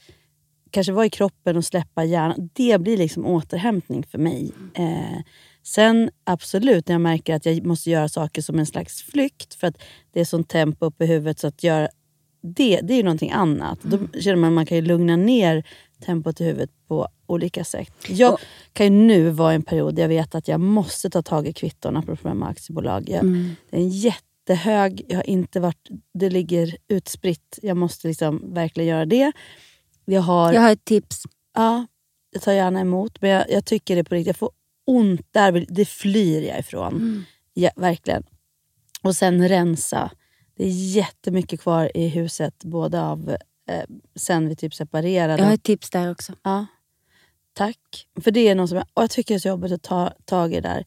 [0.70, 2.50] kanske vara i kroppen och släppa hjärnan.
[2.52, 4.52] Det blir liksom återhämtning för mig.
[4.74, 5.22] Eh,
[5.62, 9.66] sen absolut, när jag märker att jag måste göra saker som en slags flykt för
[9.66, 11.38] att det är sånt tempo upp i huvudet.
[11.38, 11.88] så att göra
[12.42, 13.78] det, det är ju någonting annat.
[13.82, 15.64] Då känner man att man kan lugna ner
[16.06, 17.92] tempot i huvudet på olika sätt.
[18.08, 18.38] Jag
[18.72, 21.46] kan ju nu vara i en period där jag vet att jag måste ta tag
[21.48, 23.08] i kvitton, apropå det med aktiebolag.
[23.08, 23.54] Jag, Mm.
[23.70, 27.58] Det är en jättehög, jag har inte varit, det ligger utspritt.
[27.62, 29.32] Jag måste liksom verkligen göra det.
[30.04, 31.22] Jag har, Jag har ett tips.
[31.54, 31.86] Ja,
[32.30, 33.20] jag tar gärna emot.
[33.22, 34.26] Men jag, jag tycker det på riktigt.
[34.26, 34.50] Jag får
[34.86, 36.92] ont där, det flyr jag ifrån.
[36.92, 37.24] Mm.
[37.54, 38.22] Ja, verkligen.
[39.02, 40.10] Och sen rensa.
[40.56, 43.36] Det är jättemycket kvar i huset, både av
[43.70, 43.84] eh,
[44.16, 45.42] sen vi typ separerade.
[45.42, 46.32] Jag har ett tips där också.
[46.42, 46.66] Ja.
[47.60, 48.06] Tack.
[48.20, 50.12] För det är något som jag, och jag tycker det är så jobbigt att ta
[50.24, 50.84] tag i där.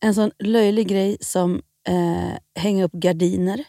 [0.00, 3.64] En sån löjlig grej som eh, hänga upp gardiner.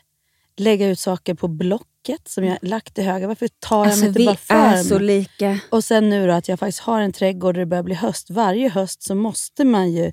[0.58, 3.28] Lägga ut saker på Blocket som jag lagt i höga.
[3.28, 4.84] Varför tar jag Alltså, mig inte vi bara för är mig?
[4.84, 5.60] så lika.
[5.70, 8.30] Och sen nu då att jag faktiskt har en trädgård och det börjar bli höst.
[8.30, 10.12] Varje höst så måste man ju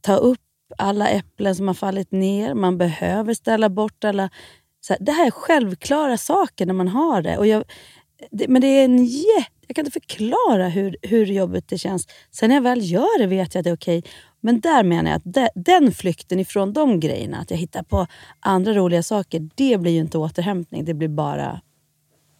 [0.00, 0.40] ta upp
[0.78, 2.54] alla äpplen som har fallit ner.
[2.54, 4.30] Man behöver ställa bort alla...
[4.80, 7.38] Så här, det här är självklara saker när man har det.
[7.38, 7.64] Och jag,
[8.30, 9.53] det men det är en jätte...
[9.66, 12.08] Jag kan inte förklara hur, hur jobbigt det känns.
[12.30, 14.02] Sen när jag väl gör det vet jag att det är okej.
[14.40, 18.06] Men där menar jag att de, den flykten ifrån de grejerna, att jag hittar på
[18.40, 20.84] andra roliga saker, det blir ju inte återhämtning.
[20.84, 21.60] Det blir bara,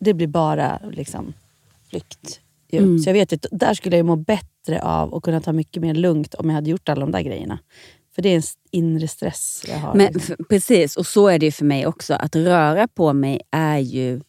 [0.00, 1.32] det blir bara liksom
[1.90, 2.40] flykt.
[2.72, 2.98] Mm.
[2.98, 5.94] Så jag vet att där skulle jag må bättre av att kunna ta mycket mer
[5.94, 7.58] lugnt om jag hade gjort alla de där grejerna.
[8.14, 9.94] För det är en inre stress jag har.
[9.94, 10.36] Men, liksom.
[10.48, 12.14] precis, och så är det ju för mig också.
[12.14, 14.20] Att röra på mig är ju,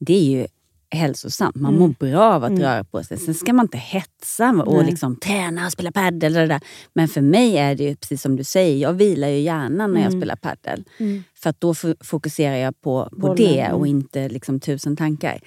[0.00, 0.46] det är ju
[0.90, 1.56] hälsosamt.
[1.56, 1.80] Man Mm.
[1.80, 2.62] mår bra av att Mm.
[2.62, 3.18] röra på sig.
[3.18, 4.86] Sen ska man inte hetsa och Nej.
[4.86, 6.34] liksom träna och spela padel.
[6.36, 6.60] Och det där.
[6.92, 10.00] Men för mig är det ju precis som du säger, jag vilar ju gärna när
[10.00, 10.20] jag Mm.
[10.20, 10.84] spelar padel.
[10.98, 11.22] Mm.
[11.34, 11.74] För då
[12.04, 13.76] fokuserar jag på, på Bollen, det mm.
[13.76, 15.40] och inte liksom tusen tankar.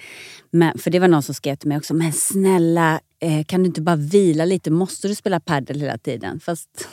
[0.50, 3.66] Men, för det var någon som skrev till mig också, men snälla eh, kan du
[3.66, 4.70] inte bara vila lite?
[4.70, 6.40] Måste du spela padel hela tiden?
[6.40, 6.88] Fast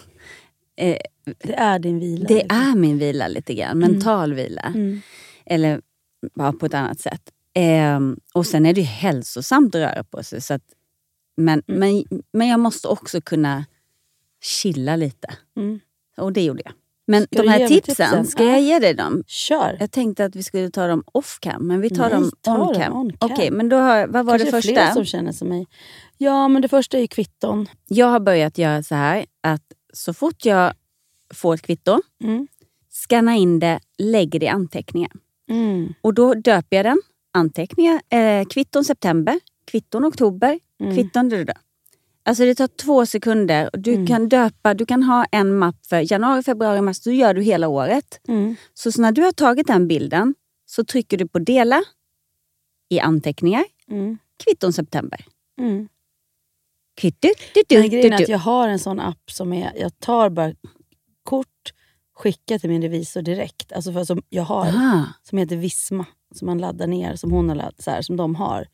[0.78, 0.98] eh,
[1.44, 2.26] det är din vila.
[2.28, 2.58] det liksom.
[2.58, 3.80] är min vila lite grann.
[3.80, 4.62] Mental vila.
[4.62, 5.02] Mm.
[5.46, 5.82] Eller
[6.36, 7.22] ja, på ett annat sätt.
[7.54, 10.42] Ehm, och sen är det ju hälsosamt att röra på sig.
[10.42, 10.64] Så att,
[11.38, 11.80] men, Mm.
[11.80, 13.66] men, men jag måste också kunna
[14.44, 15.28] chilla lite.
[15.58, 15.80] Mm.
[16.18, 16.74] Och det gjorde jag.
[17.08, 18.26] Men Ska de här tipsen, tipsen?
[18.26, 18.50] ska Ja.
[18.50, 19.24] jag ge dig dem?
[19.28, 19.78] Kör!
[19.80, 22.68] Jag tänkte att vi skulle ta dem off cam, men vi tar Nej, dem ta
[22.68, 22.94] on cam.
[22.96, 23.58] on Okej, cam.
[23.58, 24.94] men då har, vad var Kanske det fler första?
[24.94, 25.68] som känner som mig.
[26.18, 27.68] Ja, men det första är kvitton.
[27.88, 30.74] Jag har börjat göra så här att så fort jag
[31.34, 32.48] får ett kvitto, Mm.
[32.90, 35.12] scanna in det, lägger det i anteckningar.
[35.50, 35.94] Mm.
[36.02, 37.02] Och då döper jag den.
[37.34, 40.96] Anteckningar, eh, kvitton september, kvitton oktober, Mm.
[40.96, 41.30] kvitton...
[41.30, 41.54] du- du- du.
[42.24, 43.70] Alltså det tar två sekunder.
[43.74, 44.08] Du Mm.
[44.08, 46.98] kan döpa, du kan ha en mapp för januari, februari, mars.
[46.98, 48.20] Så gör du hela året.
[48.28, 48.56] Mm.
[48.74, 51.84] Så, så när du har tagit den bilden så trycker du på dela
[52.90, 53.64] i anteckningar.
[53.88, 54.18] Mm.
[54.44, 55.26] Kvitton september.
[55.60, 55.88] Mm.
[56.98, 57.28] Kvitto.
[57.54, 60.00] Du, du, Men grejen du, är att jag har en sån app som är, jag
[60.00, 60.54] tar bara
[61.24, 61.74] kort,
[62.16, 63.72] skickar till min revisor direkt.
[63.72, 65.08] Alltså för som jag har, Aha.
[65.24, 66.06] som heter Visma.
[66.32, 68.68] Som man laddar ner, som hon har ladd, så här, som de har.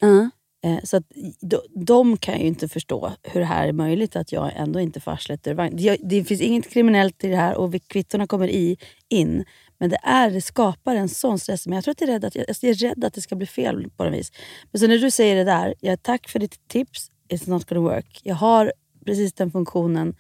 [0.64, 1.04] Eh, så att
[1.42, 5.00] de, de kan ju inte förstå hur det här är möjligt att jag ändå inte
[5.00, 5.76] får arslet ur vagn.
[5.78, 8.78] Det, det finns inget kriminellt i det här och vi- kvittona kommer i,
[9.10, 9.46] in.
[9.78, 11.68] Men det, är, det skapar en sån stress.
[11.68, 13.36] Men jag tror att jag är, rädd att, jag, jag är rädd att det ska
[13.36, 14.32] bli fel på något vis.
[14.72, 17.12] Men så när du säger det där, jag tack för ditt tips.
[17.30, 18.22] It's not gonna work.
[18.24, 18.74] Jag har
[19.06, 20.16] precis den funktionen.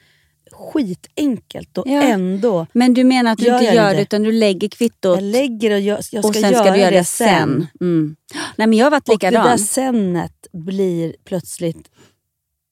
[0.52, 2.02] Skitenkelt och Ja.
[2.02, 2.68] ändå.
[2.74, 4.02] Men du menar att du Gör inte gör det?
[4.02, 6.80] utan du lägger kvittot Jag lägger och jag, jag ska, och sen göra, ska du
[6.80, 7.28] göra det sen.
[7.28, 7.68] sen.
[7.82, 8.16] Mm.
[8.56, 9.48] Nej, men jag har varit Och det likadan.
[9.50, 11.90] där senet blir plötsligt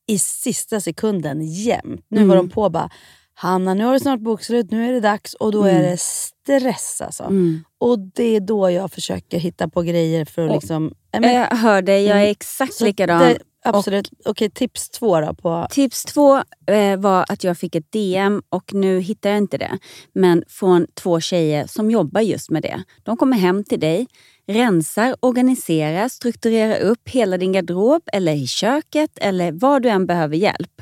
[0.07, 2.05] i sista sekunden jämt.
[2.07, 2.47] Nu var Mm.
[2.47, 2.89] de på bara,
[3.37, 5.33] Hanna nu har du snart bokslut, nu är det dags.
[5.33, 5.83] Och då är Mm.
[5.83, 7.23] det stress alltså.
[7.23, 7.63] Mm.
[7.77, 10.93] Och det är då jag försöker hitta på grejer för att Och- liksom...
[11.11, 12.31] Ja, men- Jag hör dig, jag är Mm.
[12.31, 13.19] exakt så likadan.
[13.19, 14.09] Det, absolut.
[14.25, 15.67] Okej, tips två då på...
[15.71, 16.35] Tips två
[16.67, 19.77] eh, var att jag fick ett DM och nu hittar jag inte det.
[20.13, 22.83] Men från två tjejer som jobbar just med det.
[23.03, 24.07] De kommer hem till dig,
[24.47, 30.35] rensar, organiserar, strukturerar upp hela din garderob eller i köket eller var du än behöver
[30.37, 30.81] hjälp.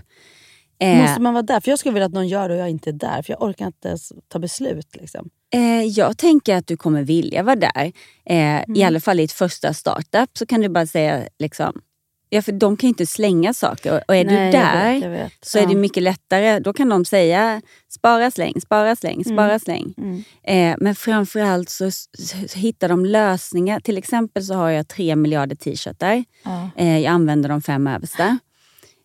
[0.79, 1.59] Eh, Måste man vara där?
[1.59, 3.21] För jag skulle vilja att någon gör det och jag inte är där.
[3.21, 4.95] För jag orkar inte ens ta beslut.
[4.95, 5.29] Liksom.
[5.53, 7.91] Eh, jag tänker att du kommer vilja vara där.
[8.25, 11.81] Eh, I alla fall i ett första startup så kan du bara säga liksom,
[12.29, 14.03] ja, för de kan ju inte slänga saker.
[14.07, 15.31] Och- är Nej, du jag där vet, jag vet.
[15.41, 15.79] så är det Ja.
[15.79, 16.59] mycket lättare.
[16.59, 19.93] Då kan de säga spara, släng, spara, släng, spara, släng.
[19.97, 20.23] Mm.
[20.43, 23.79] Eh, men framförallt så s- s- hittar de lösningar.
[23.79, 26.23] Till exempel så har jag tre miljarder t-shirtar.
[26.43, 26.69] Ja.
[26.77, 28.37] Eh, jag använder de fem översta.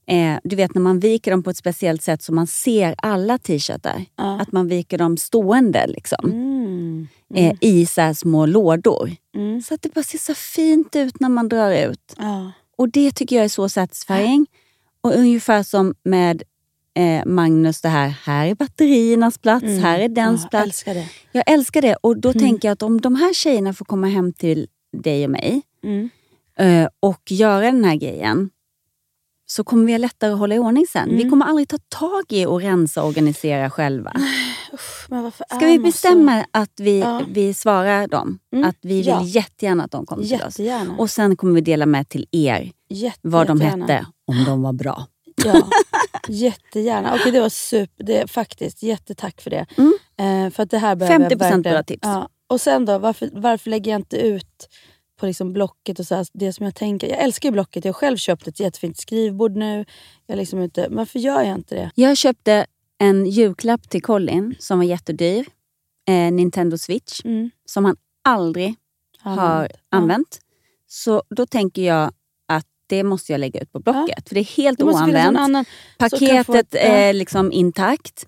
[0.09, 3.38] Eh, du vet när man viker dem på ett speciellt sätt så man ser alla
[3.38, 4.05] t-shirtar.
[4.16, 4.40] Ja.
[4.40, 6.31] Att man viker dem stående liksom.
[6.31, 7.09] Mm.
[7.35, 9.11] Eh, I så här små lådor.
[9.37, 9.62] Mm.
[9.62, 12.14] Så att det bara ser så fint ut när man drar ut.
[12.18, 12.53] Ja.
[12.77, 14.47] Och det tycker jag är så satisfying.
[15.01, 16.42] Och ungefär som med
[16.94, 19.79] eh, Magnus, det här, här är batteriernas plats, Mm.
[19.83, 20.64] här är dens Ja, plats.
[20.66, 21.07] älskar det.
[21.33, 22.40] Jag älskar det och då Mm.
[22.40, 24.66] tänker jag att om de här tjejerna får komma hem till
[24.97, 26.11] dig och mig Mm.
[26.59, 28.51] eh, och göra den här grejen
[29.51, 31.09] så kommer vi ha lättare att hålla i ordning sen.
[31.09, 31.31] Vi Mm.
[31.31, 34.13] kommer aldrig ta tag i och rensa och organisera själva.
[34.73, 37.23] Uff, men Ska vi bestämma att vi, Ja.
[37.29, 38.39] vi svarar dem?
[38.53, 38.69] Mm.
[38.69, 39.23] Att vi vill Ja.
[39.25, 40.07] jättegärna att de så?
[40.07, 40.59] kommer till oss.
[40.59, 40.97] Jättegärna.
[40.99, 43.87] Och sen kommer vi dela med till er Jätte, vad de jättegärna.
[43.87, 45.07] hette, om de var bra.
[45.45, 45.63] Ja,
[46.29, 47.15] jättegärna.
[47.15, 48.05] Okej, det var super.
[48.05, 49.67] Det, faktiskt, jättetack för det.
[49.77, 49.99] Mm.
[50.19, 52.01] Eh, för att det här behöver jag 50% verkligen- bra tips.
[52.03, 52.29] Ja.
[52.51, 54.69] Och sen då, varför, varför lägger jag inte ut
[55.19, 57.09] på liksom Blocket och så här, det som jag tänker.
[57.09, 57.85] Jag älskar ju Blocket.
[57.85, 59.85] Jag har själv köpt ett jättefint skrivbord nu.
[60.27, 61.91] Jag är liksom inte, varför gör jag inte det?
[61.95, 62.67] Jag köpte
[62.99, 65.47] en julklapp till Colin som var jättedyr.
[66.09, 67.25] Eh, Nintendo Switch.
[67.25, 67.51] Mm.
[67.65, 68.75] Som han aldrig
[69.19, 69.69] har Ja.
[69.99, 70.41] använt.
[70.87, 72.13] Så då tänker jag
[72.47, 74.29] att det måste jag lägga ut på Blocket.
[74.29, 75.39] För det är helt oanvänt.
[75.39, 75.65] annan
[75.99, 76.79] Paketet ja.
[76.79, 78.27] är liksom intakt.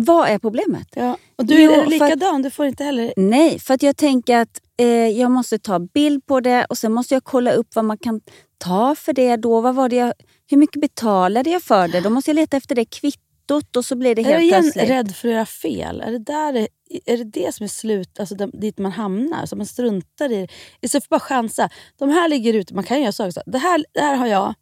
[0.00, 0.88] Vad är problemet?
[0.94, 1.16] Ja.
[1.36, 2.42] Och du Jo, är likadan.
[2.42, 3.12] Du får inte heller...
[3.16, 6.92] Nej, för att jag tänker att eh, jag måste ta bild på det och sen
[6.92, 8.20] måste jag kolla upp vad man kan
[8.58, 9.60] ta för det då.
[9.60, 10.12] Vad var det jag,
[10.50, 12.00] hur mycket betalade jag för det?
[12.00, 14.62] Då måste jag leta efter det kvittot och så blir det Är du helt igen
[14.62, 14.90] plötsligt...
[14.90, 16.00] rädd för att göra fel?
[16.00, 16.68] Är det, där
[17.06, 19.46] är det det som är slut, alltså dit man hamnar?
[19.46, 20.48] Så man struntar i det.
[20.80, 21.70] Istället för bara chansa.
[21.98, 22.74] De här ligger ute.
[22.74, 23.42] Man kan göra saker så.
[23.46, 24.54] Det här, det här har jag.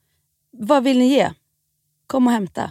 [0.51, 1.31] Vad vill ni ge?
[2.07, 2.71] Kom och hämta.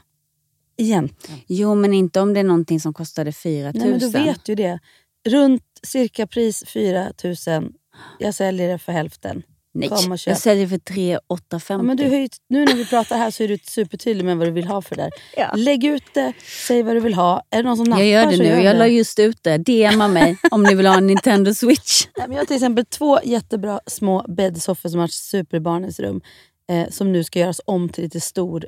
[0.77, 1.09] Igen.
[1.47, 3.73] Jo, men inte om det är någonting som kostade 4 000.
[3.75, 4.79] Nej, men du vet ju det.
[5.27, 7.73] Runt cirka pris 4 000.
[8.19, 9.43] Jag säljer det för hälften.
[9.73, 9.89] Nej,
[10.25, 11.73] jag säljer för 3 850.
[11.73, 14.51] Ja, men du nu när vi pratar här så är du supertydlig med vad du
[14.51, 15.09] vill ha för det.
[15.37, 15.51] Ja.
[15.55, 16.33] Lägg ut det,
[16.67, 17.41] säg vad du vill ha.
[17.49, 18.43] Är det någon som nappar jag gör det nu.
[18.43, 18.79] gör Jag det.
[18.79, 19.57] la just ut det.
[19.57, 22.07] DMa mig om ni vill ha en Nintendo Switch.
[22.17, 25.99] Nej, men jag har till exempel två jättebra små bäddsoffor som har super i barnens
[25.99, 26.21] rum.
[26.69, 28.65] Eh, som nu ska göras om till lite stor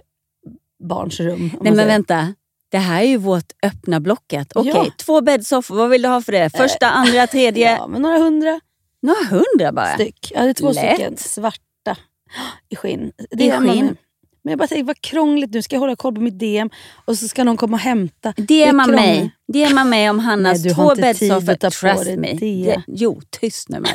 [0.84, 1.34] barnsrum.
[1.54, 2.34] om Nej men vänta.
[2.72, 4.52] Det här är ju vårt öppna blocket.
[4.56, 4.86] Okej, Ja.
[4.98, 5.76] två bäddsoffor.
[5.76, 6.50] Vad vill du ha för det?
[6.58, 7.72] Första, andra, tredje?
[7.80, 8.60] Ja, men några hundra
[9.02, 9.94] Några hundra bara.
[9.94, 10.32] styck.
[10.36, 10.94] Ja, det är två Lätt.
[10.96, 11.98] stycken svarta
[12.70, 13.12] i skinn.
[13.32, 13.98] Det I man- skinn.
[14.44, 15.62] Men jag bara tänker, vad krångligt nu.
[15.62, 16.70] Ska jag hålla koll på mitt DM
[17.06, 18.32] och så ska någon komma och hämta.
[18.38, 19.32] DMa Det är mig.
[19.54, 21.54] DMa mig om Hannas Nej, två bäddsoffor.
[21.70, 22.34] Trust me.
[22.34, 22.82] det.
[22.88, 23.92] jo, tyst nu med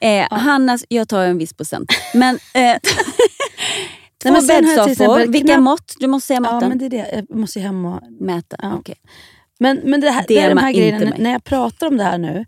[0.00, 0.06] det.
[0.20, 1.90] eh, Hannas, jag tar en viss procent.
[2.14, 2.76] Men, eh,
[4.22, 5.26] två men jag till bäddsoffor.
[5.32, 5.94] Vilka knapp- mått?
[6.00, 6.68] Du måste säga Ja, måtten.
[6.68, 7.24] men det är det.
[7.28, 8.00] Jag måste ju hem och...
[8.20, 8.56] Mäta.
[8.62, 8.74] Ja.
[8.74, 8.94] okej.
[9.58, 12.18] Men, men det här, det är de här grejerna, när jag pratar om det här
[12.18, 12.44] nu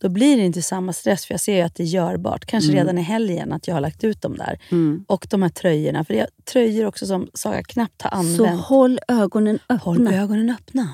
[0.00, 2.44] då blir det inte samma stress för jag ser ju att det är görbart.
[2.46, 2.80] Kanske Mm.
[2.84, 4.58] redan i helgen att jag har lagt ut dem där.
[4.70, 5.04] Mm.
[5.08, 8.60] Och de här tröjorna, för det är tröjor också som Saga knappt har Så använt.
[8.64, 9.76] håll ögonen öppna.
[9.76, 10.88] Håll ögonen öppna.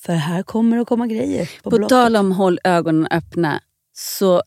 [0.00, 3.60] För här kommer det att komma grejer på, På tal om håll ögonen öppna
[3.92, 4.42] så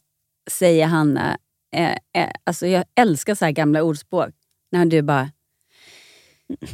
[0.51, 1.37] säger Hanna,
[1.75, 4.29] eh, eh, alltså jag älskar så här gamla ordspråk.
[4.73, 5.29] När du bara,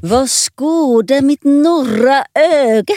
[0.02, 2.94] vad skådar mitt norra öga?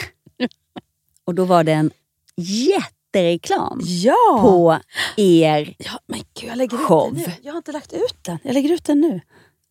[1.25, 1.91] Och då var det en
[2.37, 4.39] jättereklam Ja!
[4.41, 4.79] på
[5.17, 5.75] er.
[5.77, 5.91] ja!
[6.07, 7.17] Men gud, jag lägger Show.
[7.17, 7.37] ut den nu.
[7.43, 8.37] Jag har inte lagt ut den.
[8.43, 9.21] Jag lägger ut den nu.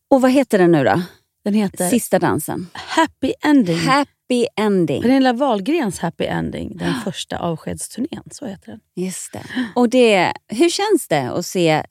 [0.09, 1.03] Och vad heter den nu då?
[1.45, 2.69] Den heter Sista dansen.
[2.73, 3.79] Happy Ending.
[3.79, 5.03] Happy ending.
[5.03, 6.77] Pernilla Wahlgrens Happy Ending.
[6.77, 8.23] Den första avskedsturnén.
[8.31, 8.81] Så heter den.
[8.95, 9.43] Just det.
[9.75, 11.85] Och det, hur känns det att se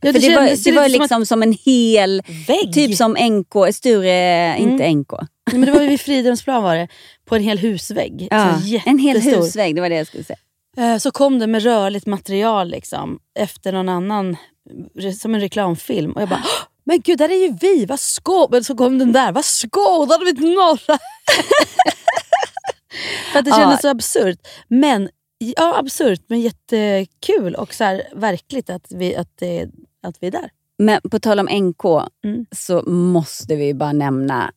[0.00, 2.72] Ja, För det, var, det var som liksom som en hel, Vägg.
[2.74, 5.12] typ som NK, Sture, inte NK.
[5.12, 6.88] Nej, men det var vid Fridhemsplan var det.
[7.28, 8.28] På en hel husvägg.
[8.30, 8.54] Ja,
[8.86, 10.38] en hel husvägg, det var det jag skulle säga.
[10.76, 14.36] Eh, Så kom det med rörligt material liksom, efter någon annan,
[15.20, 16.12] som en reklamfilm.
[16.12, 18.98] Och jag bara, "Åh, men gud där är ju vi, vad skå-" Men så kom
[18.98, 20.98] den där, vad skådade mitt norra?
[23.32, 23.56] För att det Ja.
[23.56, 24.38] kändes så absurt.
[24.68, 29.42] Men, ja absurt men jättekul och så här, verkligt att vi, att,
[30.02, 30.50] att vi är där.
[30.78, 31.84] Men på tal om NK
[32.24, 32.46] Mm.
[32.56, 34.50] så måste vi bara nämna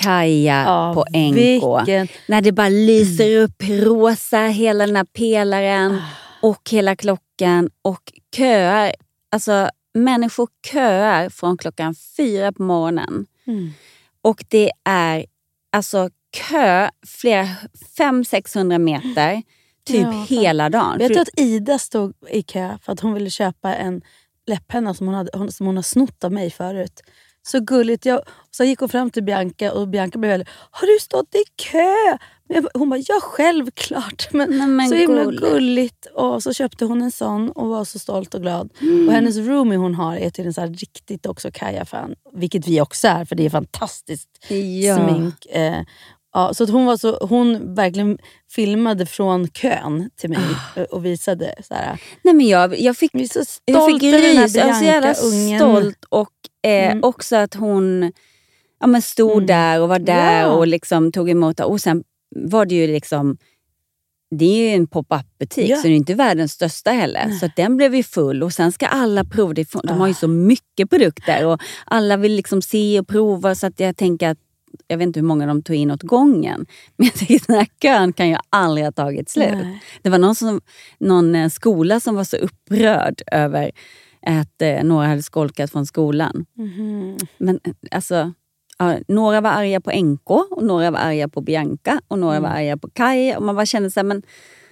[0.00, 1.36] Kaja Ja, på NK.
[1.36, 6.02] vilken- När det bara lyser upp rosa, hela den här pelaren
[6.42, 8.92] och hela klockan och köar.
[9.30, 13.26] Alltså människor köar från klockan fyra på morgonen.
[13.46, 13.70] Mm.
[14.22, 15.26] Och det är
[15.72, 16.10] alltså
[16.48, 17.48] kö flera
[17.98, 19.42] 500-600 meter
[19.86, 20.98] typ Ja, hela dagen.
[20.98, 24.02] Vet du att Ida stod i kö för att hon ville köpa en
[24.46, 27.00] läpppenna som hon, hade, som hon har snott av mig förut.
[27.48, 28.06] Så gulligt.
[28.06, 28.20] Jag,
[28.50, 32.18] så gick hon fram till Bianca och Bianca blev väldigt Har du stått i kö?
[32.48, 34.28] Men hon bara, ja självklart.
[34.32, 35.42] Men, Nej, men så himla gulligt.
[35.42, 36.06] gulligt.
[36.14, 38.70] Och så köpte hon en sån och var så stolt och glad.
[39.06, 42.14] Och hennes roomie hon har är till en så riktigt också Kaja-fan.
[42.32, 44.28] Vilket vi också är för det är fantastiskt
[44.82, 44.96] Ja.
[44.96, 45.46] smink.
[45.46, 45.82] Eh,
[46.36, 48.18] ja, så att hon, var så, hon verkligen
[48.50, 50.38] filmade från kön till mig
[50.76, 50.84] Ah.
[50.90, 51.54] och- visade.
[51.68, 54.54] Så här, Nej, men jag, jag fick är så Jag stolta fick rys.
[54.54, 55.58] Jag var så jävla Bianca-ungen.
[55.58, 56.30] stolt och
[56.62, 57.04] eh, Mm.
[57.04, 58.12] också att hon
[58.80, 59.46] ja, men stod Mm.
[59.46, 60.46] där och var där Ja.
[60.48, 61.60] och liksom tog emot.
[61.60, 62.04] Och sen
[62.36, 63.36] var det ju liksom
[64.30, 65.76] det är ju en pop-up butik Ja.
[65.76, 67.30] så det är inte världens största heller.
[67.30, 69.54] Så att den blev ju full och sen ska alla prova.
[69.84, 73.80] De har ju så mycket produkter och alla vill liksom se och prova så att
[73.80, 74.38] jag tänker att
[74.86, 76.66] jag vet inte hur många de tog in åt gången.
[76.96, 79.52] Men jag tänker att den här kön kan ju aldrig ha tagit slut.
[79.52, 79.82] Nej.
[80.02, 80.60] Det var någon, som,
[80.98, 83.70] någon eh, skola som var så upprörd över
[84.26, 86.46] att eh, några hade skolkat från skolan.
[86.54, 87.16] Mhm.
[87.38, 88.32] Men eh, alltså,
[88.78, 92.48] ja, några var arga på NK och några var arga på Bianca och några var
[92.48, 93.36] arga på Kaj.
[93.36, 94.22] Och man bara kände så här, men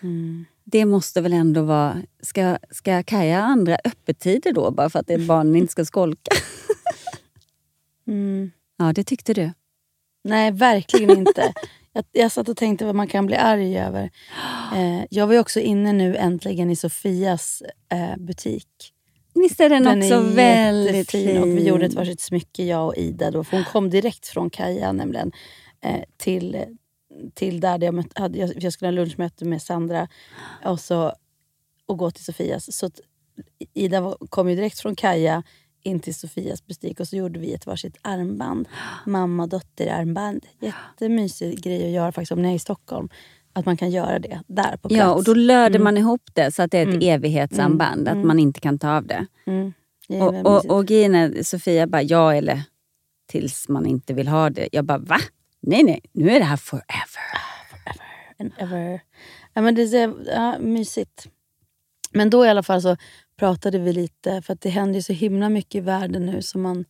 [0.00, 0.44] Mm.
[0.64, 1.96] det måste väl ändå vara...
[2.22, 6.30] Ska, ska Kaja ha andra öppettider då bara för att barnen inte ska skolka?
[8.06, 8.50] Mm.
[8.76, 9.50] Ja, det tyckte du.
[10.24, 11.52] Nej, verkligen inte.
[11.92, 14.10] Jag, jag satt och tänkte vad man kan bli arg över.
[14.74, 18.68] Eh, jag var också inne nu äntligen i Sofias eh, butik.
[19.34, 21.42] Visst är den, Den också är väldigt fin?
[21.42, 23.30] och vi gjorde ett varsitt smycke jag och Ida.
[23.30, 25.32] Då, för hon kom direkt från Kaja nämligen
[25.80, 26.64] eh, till,
[27.34, 30.08] till där jag, möt, hade, jag, jag skulle ha lunchmöte med Sandra
[30.64, 31.12] och, så,
[31.86, 32.76] och gå till Sofias.
[32.76, 32.90] Så
[33.74, 35.42] Ida var, kom ju direkt från Kaja
[35.84, 38.68] in till Sofias butik och så gjorde vi ett varsitt armband.
[39.06, 40.46] Mamma och dotter armband.
[40.60, 43.08] Jättemysig grej att göra faktiskt om ni är i Stockholm.
[43.52, 44.98] Att man kan göra det där på plats.
[44.98, 45.84] Ja, och då löder Mm.
[45.84, 47.08] man ihop det så att det är ett Mm.
[47.14, 48.08] evighetssamband.
[48.08, 48.20] Mm.
[48.20, 49.26] Att man inte kan ta av det.
[49.46, 49.72] Mm.
[50.08, 52.62] Det är Och, och, och grejen är, Sofia bara, ja eller
[53.26, 54.68] tills man inte vill ha det.
[54.72, 55.16] Jag bara, va?
[55.60, 57.24] Nej, nej, nu är det här forever.
[58.38, 59.00] and ever.
[59.54, 61.26] Ja, men det är ja, mysigt.
[62.12, 62.96] Men då i alla fall så
[63.36, 66.42] pratade vi lite, för att det händer så himla mycket i världen nu.
[66.42, 66.84] Som man,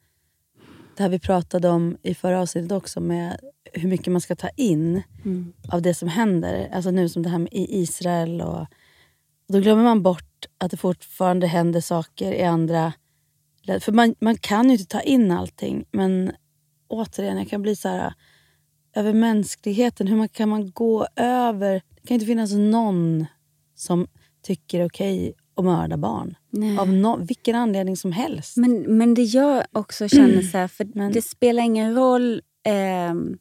[0.97, 3.41] det här vi pratade om i förra avsnittet också, med
[3.73, 5.03] hur mycket man ska ta in
[5.73, 6.69] av det som händer.
[6.73, 8.41] Alltså nu som det här med Israel.
[8.41, 12.93] Och, och då glömmer man bort att det fortfarande händer saker i andra.
[13.81, 15.85] För man, man kan ju inte ta in allting.
[15.91, 16.33] Men
[16.89, 18.15] återigen, jag kan bli så här
[18.95, 20.07] över mänskligheten.
[20.07, 21.73] Hur man, kan man gå över?
[21.73, 23.27] Det kan inte finnas någon
[23.75, 24.07] som
[24.43, 26.35] tycker det är att mörda barn.
[26.51, 26.79] Nej.
[26.79, 28.57] Av no, vilken anledning som helst.
[28.57, 32.43] Men, men det jag också känner så här, för Men- det spelar ingen roll.
[32.67, 33.39] ehm,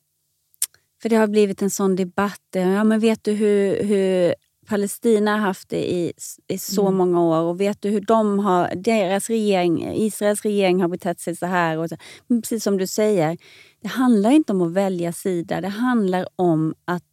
[1.01, 2.55] för det har blivit en sån debatt.
[2.55, 4.35] eh, Ja, men vet du hur, hur
[4.67, 6.13] Palestina har haft det i,
[6.47, 6.95] i så Mm.
[6.97, 11.35] många år och vet du hur de har, deras regering, Israels regering har betett sig
[11.35, 11.77] så här.
[11.77, 11.95] Och så.
[12.27, 13.37] Men precis som du säger,
[13.81, 15.61] det handlar inte om att välja sida.
[15.61, 17.03] Det handlar om att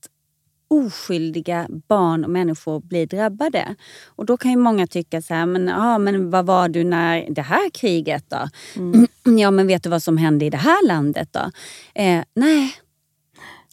[0.70, 3.74] oskyldiga barn och människor blir drabbade.
[4.06, 7.26] Och då kan ju många tycka så här, men, ja, men vad var du när
[7.30, 8.48] det här kriget då?
[8.76, 9.06] Mm.
[9.40, 11.50] Ja, men vet du vad som hände i det här landet då?
[11.94, 12.72] Eh, nej,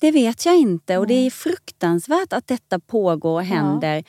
[0.01, 0.97] det vet jag inte.
[0.97, 4.03] Och det är fruktansvärt att detta pågår och händer.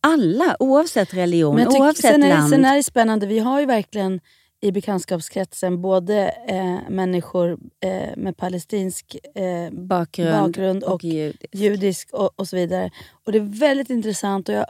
[0.00, 2.50] Alla, oavsett religion, tycker- oavsett sen, är, land.
[2.50, 4.20] sen är det spännande, vi har ju verkligen
[4.60, 11.04] i bekantskapskretsen både eh, människor eh, med palestinsk eh, bakgrund, bakgrund och,
[11.52, 12.90] judisk, och, och så vidare.
[13.24, 14.66] Och Det är väldigt intressant och jag,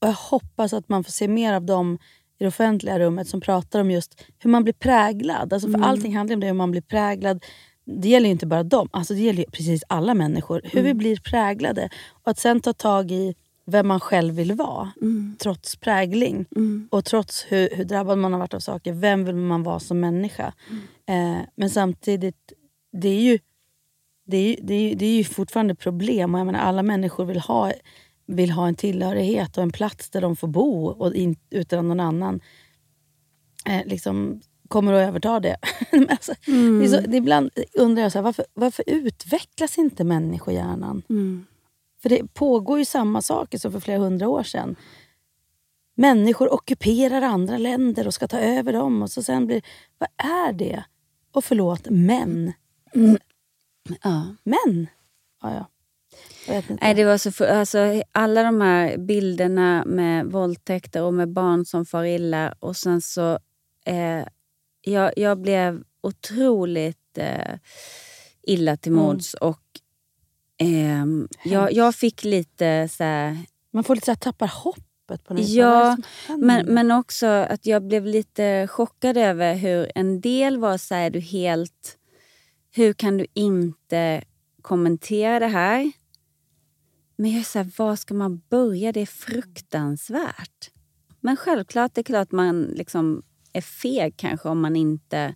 [0.00, 1.98] och jag hoppas att man får se mer av dem
[2.38, 5.52] i det offentliga rummet som pratar om just hur man blir präglad.
[5.52, 5.88] Alltså för Mm.
[5.88, 7.44] Allting handlar om det, hur man blir präglad.
[7.84, 10.60] Det gäller ju inte bara dem, alltså det gäller precis alla människor.
[10.64, 10.84] Hur Mm.
[10.84, 11.88] vi blir präglade.
[12.22, 13.34] Och att sen ta tag i
[13.72, 15.36] vem man själv vill vara, Mm.
[15.38, 16.46] trots prägling.
[16.90, 18.92] Och trots hur, hur drabbad man har varit av saker.
[18.92, 20.52] Vem vill man vara som människa?
[21.08, 22.52] Eh, men samtidigt,
[22.92, 23.38] det är ju
[24.24, 26.34] det är, det, är, det är ju fortfarande problem.
[26.34, 27.72] Och jag menar, alla människor vill ha,
[28.26, 32.00] vill ha en tillhörighet och en plats där de får bo och in, utan någon
[32.00, 32.40] annan
[33.66, 35.56] eh, liksom kommer att överta det.
[36.08, 41.02] Alltså, det så, det är ibland undrar jag så här, varför, varför utvecklas inte människohjärnan?
[41.10, 41.46] Mm.
[42.02, 44.76] För det pågår ju samma saker som för flera hundra år sedan.
[45.94, 49.02] Människor ockuperar andra länder och ska ta över dem.
[49.02, 49.62] Och så sen blir
[49.98, 50.08] Vad
[50.48, 50.84] är det?
[51.32, 52.52] Och förlåt, män.
[54.02, 54.26] Ja.
[54.44, 54.86] Män?
[55.42, 55.66] Ja, ja.
[56.80, 61.64] Nej, det var så, för- alltså, alla de här bilderna med våldtäkter och med barn
[61.64, 62.54] som far illa.
[62.60, 63.38] Och sen så...
[63.86, 64.24] Eh,
[64.84, 67.54] jag, jag blev otroligt eh,
[68.42, 69.04] illa till Mm.
[69.04, 69.34] mods.
[69.34, 69.60] Och
[70.58, 73.38] ehm, jag, jag fick lite så här,
[73.70, 75.96] Man får lite så här, tappar hoppet på något Ja,
[76.38, 81.06] men, men också att jag blev lite chockad över hur en del var så här,
[81.06, 81.98] är du helt...
[82.74, 84.24] Hur kan du inte
[84.62, 85.92] kommentera det här?
[87.16, 88.92] Men jag är så här, var ska man börja?
[88.92, 90.70] Det är fruktansvärt.
[91.20, 93.22] Men självklart, det är klart man liksom
[93.52, 95.34] är feg kanske om man inte...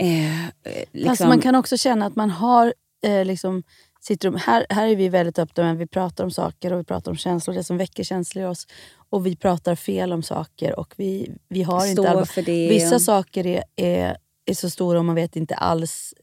[0.00, 0.50] Eh, eh,
[0.92, 2.74] liksom, Fast man kan också känna att man har...
[3.06, 3.62] Eh, liksom,
[4.00, 6.84] sitter, och- här, här är vi väldigt öppna, men vi pratar om saker och vi
[6.84, 8.66] pratar om känslor, det som väcker känslor i oss.
[9.10, 12.10] Och vi pratar fel om saker och vi, vi har Står inte...
[12.10, 16.14] alla- för det Vissa saker är, är, är så stora och man vet inte alls...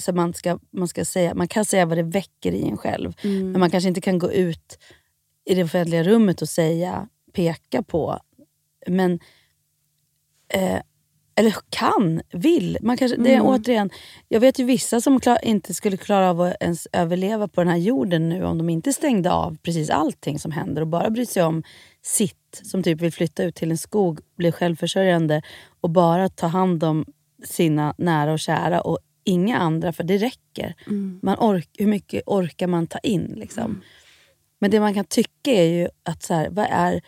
[0.00, 3.12] Så man, ska, man, ska säga, man kan säga vad det väcker i en själv,
[3.24, 3.50] Mm.
[3.52, 4.78] men man kanske inte kan gå ut
[5.44, 8.18] i det offentliga rummet och säga, peka på.
[8.86, 9.20] Men
[10.48, 10.80] eh,
[11.34, 12.78] eller kan, vill.
[12.80, 13.46] Man kanske, det är Mm.
[13.46, 13.90] återigen,
[14.28, 17.68] jag vet ju vissa som klar, inte skulle klara av att ens överleva på den
[17.68, 21.24] här jorden nu om de inte stängde av precis allting som händer och bara bryr
[21.24, 21.62] sig om
[22.02, 22.60] sitt.
[22.62, 25.42] Som typ vill flytta ut till en skog, bli självförsörjande
[25.80, 27.04] och bara ta hand om
[27.44, 30.74] sina nära och kära och inga andra, för det räcker.
[31.22, 33.34] Man ork, hur mycket orkar man ta in?
[33.36, 33.82] Liksom?
[34.58, 37.02] Men det man kan tycka är ju att så här, vad är...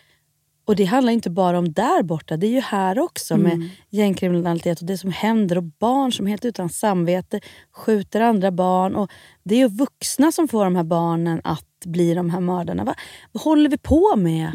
[0.65, 4.79] Och det handlar inte bara om där borta, det är ju här också med gängkriminalitet
[4.79, 7.39] och det som händer och barn som helt utan samvete
[7.71, 8.95] skjuter andra barn.
[8.95, 9.11] Och
[9.43, 12.83] Det är ju vuxna som får de här barnen att bli de här mördarna.
[12.83, 12.95] Vad,
[13.31, 14.51] vad håller vi på med?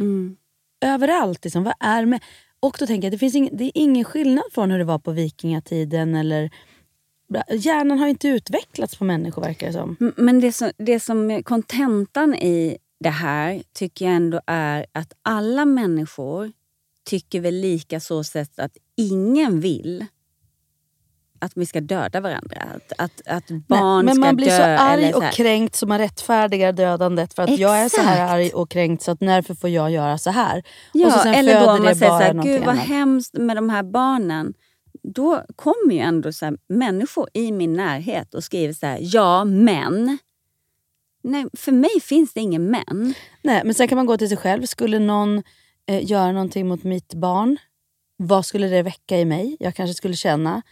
[0.80, 1.44] Överallt.
[1.44, 1.64] Liksom.
[1.64, 2.20] Vad är med?
[2.60, 4.98] Och då tänker jag, det, finns ing, det är ingen skillnad från hur det var
[4.98, 6.14] på vikingatiden.
[6.14, 6.50] Eller,
[7.50, 9.96] hjärnan har inte utvecklats på människor verkar det som.
[10.16, 15.12] Men det som, det som är kontentan i det här tycker jag ändå är att
[15.22, 16.52] alla människor
[17.04, 20.06] tycker väl lika så sätt att ingen vill
[21.40, 22.62] att vi ska döda varandra.
[22.74, 25.98] Att, att, att barn Nej, men man blir så arg så och kränkt så man
[25.98, 28.32] rättfärdigar dödandet för att jag är så här Exakt.
[28.32, 30.58] arg och kränkt så att därför får jag göra så här.
[30.58, 32.86] och Ja, så sen eller då om man säger så här, gud vad annat.
[32.86, 34.54] hemskt med de här barnen.
[35.02, 39.44] Då kommer ju ändå så här, människor i min närhet och skriver så här, ja
[39.44, 40.18] men.
[41.22, 43.14] Nej, för mig finns det ingen men.
[43.42, 44.66] Nej, men sen kan man gå till sig själv.
[44.66, 45.42] Skulle någon
[45.86, 47.56] eh, göra någonting mot mitt barn,
[48.16, 49.56] vad skulle det väcka i mig?
[49.60, 50.62] Jag kanske skulle känna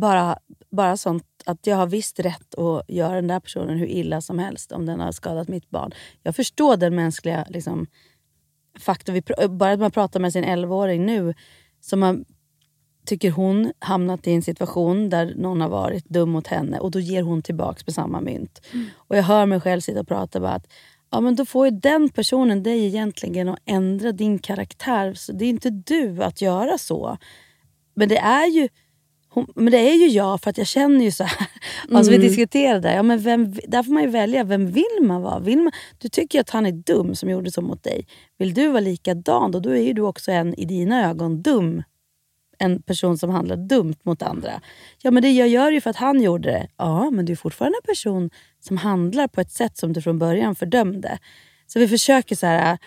[0.00, 0.38] bara,
[0.70, 4.38] bara sånt att jag har visst rätt att göra den där personen hur illa som
[4.38, 5.92] helst om den har skadat mitt barn.
[6.22, 7.86] Jag förstår den mänskliga liksom,
[8.78, 9.58] faktorn.
[9.58, 11.34] Bara att man pratar med sin 11-åring nu
[11.80, 12.24] som har
[13.06, 17.00] tycker hon hamnat i en situation där någon har varit dum mot henne och då
[17.00, 18.60] ger hon tillbaks på samma mynt.
[18.96, 20.66] Och jag hör mig själv sitta och prata bara att
[21.10, 25.14] ja, men då får ju den personen dig egentligen att ändra din karaktär.
[25.14, 27.18] Så det är inte du att göra så.
[27.94, 28.68] Men det är ju
[29.28, 31.46] hon, men det är ju jag för att jag känner ju så här.
[31.92, 32.28] Alltså vi Mm.
[32.28, 34.44] diskuterade, ja, men vem, där får man ju välja.
[34.44, 35.38] Vem vill man vara?
[35.38, 38.06] Vill man, du tycker ju att han är dum som gjorde så mot dig.
[38.38, 41.82] Vill du vara likadan då, då är ju du också en i dina ögon dum
[42.58, 44.60] en person som handlar dumt mot andra.
[45.02, 46.68] Ja men det jag gör ju för att han gjorde det.
[46.76, 48.30] Ja men du är fortfarande en person
[48.60, 51.18] som handlar på ett sätt som du från början fördömde.
[51.66, 52.78] Så vi försöker så här...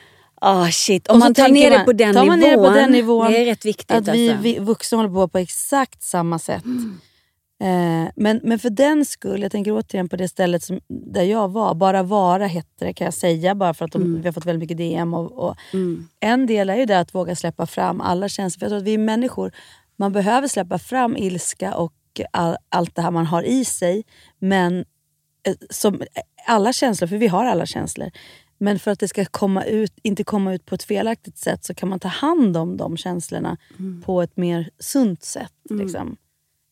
[0.41, 2.49] Ah shit, och om så man tar ner det på den tar man nivån.
[2.49, 4.43] ner det på den nivån, det är rätt viktigt Att vi, alltså.
[4.43, 6.63] vi vuxna håller på på exakt samma sätt.
[7.61, 11.51] Eh, men, men för den skull, jag tänker återigen på det stället som, där jag
[11.51, 11.75] var.
[11.75, 14.59] Bara vara hette det kan jag säga, bara för att de, vi har fått väldigt
[14.59, 15.13] mycket DM.
[15.13, 15.55] Och, och
[16.19, 18.59] En del är ju det att våga släppa fram alla känslor.
[18.59, 19.51] För jag tror att vi är människor,
[19.95, 21.93] man behöver släppa fram ilska och
[22.31, 24.03] all, allt det här man har i sig.
[24.39, 24.85] Men
[25.47, 26.01] eh, som
[26.47, 28.11] alla känslor, för vi har alla känslor.
[28.57, 31.73] Men för att det ska komma ut, inte komma ut på ett felaktigt sätt så
[31.73, 33.57] kan man ta hand om de känslorna
[34.05, 35.53] på ett mer sunt sätt.
[35.69, 36.17] Liksom.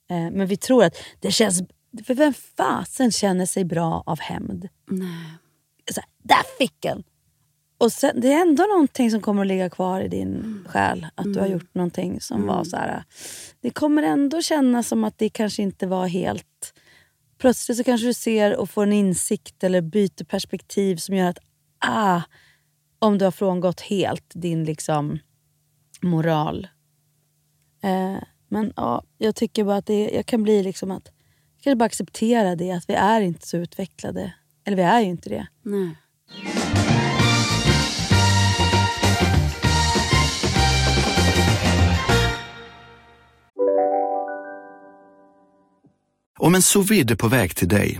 [0.10, 1.62] Eh, men vi tror att det känns...
[2.06, 4.68] För vem fasen känner sig bra av hämnd?
[5.92, 7.04] Så här, där fick en!
[7.78, 11.08] Och sen, det är ändå någonting som kommer att ligga kvar i din själ.
[11.16, 13.04] Att du har gjort någonting som var så här.
[13.62, 16.74] Det kommer ändå kännas som att det kanske inte var helt...
[17.38, 21.40] Plötsligt så kanske du ser och får en insikt eller byter perspektiv som gör att
[21.80, 22.22] ah,
[23.00, 25.20] om du har frångått helt din liksom
[26.02, 26.68] moral.
[27.84, 31.12] Eh, men ja, jag tycker bara att det, jag kan bli liksom att
[31.56, 34.34] jag kan bara acceptera det, att vi är inte så utvecklade.
[34.66, 35.48] Eller vi är ju inte det.
[35.62, 35.96] Nej.
[46.40, 48.00] Om en sous på väg till dig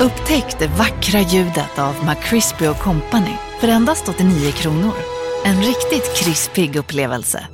[0.00, 4.94] Upptäck det vackra ljudet av McCrispy Company för endast 89 kronor.
[5.44, 7.46] En riktigt krispig upplevelse.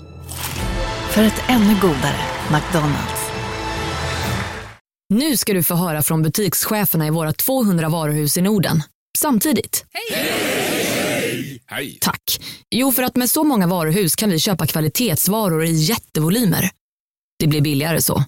[1.10, 2.20] För ett ännu godare
[2.52, 3.30] McDonalds.
[5.08, 8.82] Nu ska du få höra från butikscheferna i våra 200 varuhus i Norden.
[9.18, 9.84] Samtidigt.
[11.68, 11.98] Hej!
[12.00, 12.40] Tack.
[12.70, 16.70] Jo, för att med så många varuhus kan vi köpa kvalitetsvaror i jättevolymer.
[17.38, 18.24] Det blir billigare så.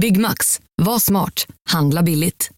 [0.00, 0.60] Byggmax.
[0.82, 1.46] Var smart.
[1.70, 2.50] Handla billigt.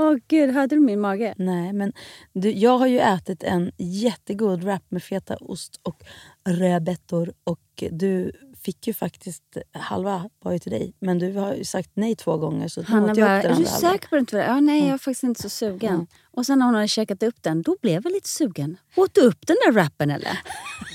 [0.00, 1.34] Åh gud, hörde du min mage?
[1.36, 1.92] Nej, men
[2.32, 6.02] du, jag har ju ätit en jättegod wrap med fetaost och
[6.48, 7.32] rödbetor.
[7.44, 8.32] Och du
[8.62, 9.56] fick ju faktiskt...
[9.72, 12.68] Halva var ju till dig, men du har ju sagt nej två gånger.
[12.68, 14.42] Så Hanna åt jag bara, upp den är du säker på att det inte var
[14.42, 14.48] det?
[14.48, 15.94] Ja, nej, jag är faktiskt inte så sugen.
[15.94, 16.06] Mm.
[16.38, 18.76] Och sen när hon hade käkat upp den, då blev jag lite sugen.
[18.96, 20.38] Åt du upp den där rappen eller?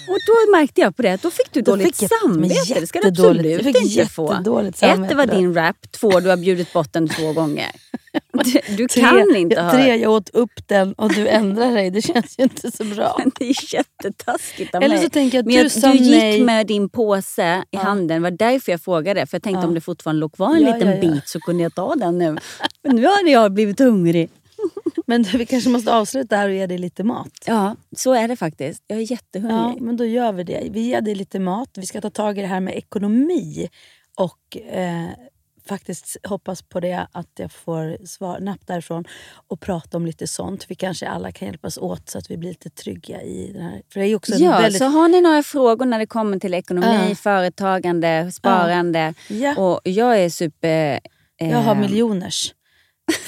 [0.08, 2.80] Och då märkte jag på det, då fick du Då dåligt fick jag- samvete.
[2.80, 4.32] Det ska du absolut fick inte få.
[4.34, 5.92] Ett, det var din rap.
[5.92, 7.72] Två, du har bjudit bort den två gånger.
[8.34, 9.72] Du, du Tre- kan inte ha...
[9.72, 11.90] Tre, jag åt upp den och du ändrar dig.
[11.92, 13.20] Det känns ju inte så bra.
[13.40, 15.04] Det är jättetaskigt av Eller mig.
[15.04, 16.44] så tänker jag att Men du jag, du gick nej.
[16.44, 18.08] med din påse i handen.
[18.08, 19.26] Det var därför jag frågade.
[19.26, 19.68] För jag tänkte Ja.
[19.68, 21.02] om det fortfarande låg kvar en Ja, liten ja.
[21.02, 22.38] bit så kunde jag ta den nu.
[22.84, 24.30] Men nu hade jag blivit hungrig.
[25.06, 27.32] Men du, vi kanske måste avsluta här och ge dig lite mat.
[27.46, 28.84] Ja, så är det faktiskt.
[28.88, 29.78] Jag är jättehungrig.
[29.82, 30.68] Ja, men då gör vi det.
[30.72, 31.70] Vi ger dig lite mat.
[31.76, 33.70] Vi ska ta tag i det här med ekonomi.
[34.18, 35.06] Och eh,
[35.68, 39.04] faktiskt hoppas på det att jag får svar, napp därifrån
[39.48, 40.66] och prata om lite sånt.
[40.70, 43.82] Vi kanske alla kan hjälpas åt så att vi blir lite trygga i den här.
[43.94, 44.78] För det är också Ja, väldigt...
[44.80, 47.16] så har ni några frågor när det kommer till ekonomi, Ja.
[47.16, 49.14] företagande, sparande.
[49.28, 49.56] Ja.
[49.58, 51.00] Och jag är super...
[51.42, 52.54] eh, Jag har miljoners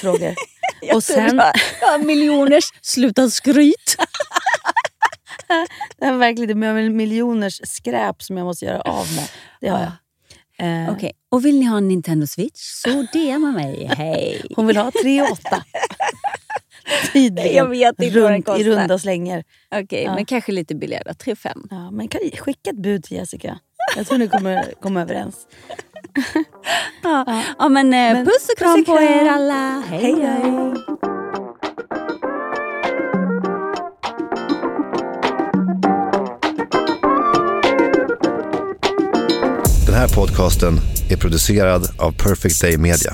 [0.01, 0.33] frågor.
[0.81, 1.37] jag och sen...
[1.81, 3.97] jag- har miljoners, sluta skryt.
[5.97, 9.27] Det är verkligen det med miljoners skräp som jag måste göra av med.
[9.61, 9.91] Det har jag.
[10.57, 13.91] Eh, Okej, och vill ni ha en Nintendo Switch så DMa mig.
[13.97, 14.41] Hej!
[14.55, 15.39] Hon vill ha 3 8.
[17.13, 17.55] Tydligen.
[17.55, 19.43] Jag vet inte vad den Runt, I runda slängar.
[19.75, 20.15] Okej, Ja.
[20.15, 21.11] men kanske lite billigare då.
[21.11, 21.67] 3-5.
[21.69, 23.59] Ja, men kan, skicka ett bud till Jessica.
[23.95, 25.35] Jag tror ni kommer komma överens.
[27.01, 27.43] Ja.
[27.59, 29.83] Ja, men, eh, Men puss och kram puss och på er alla.
[29.89, 30.15] Hej.
[30.21, 30.73] hej.
[39.85, 43.13] Den här podcasten är producerad av Perfect Day Media.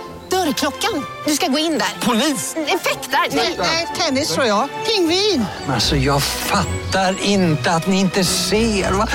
[0.45, 1.05] Dörrklockan.
[1.25, 2.05] Du ska gå in där.
[2.07, 2.55] Polis?
[2.55, 3.35] Effektar?
[3.57, 4.69] Nej, tennis tror jag.
[4.87, 5.45] Pingvin.
[5.67, 8.91] Alltså jag fattar inte att ni inte ser.
[8.91, 9.07] Va?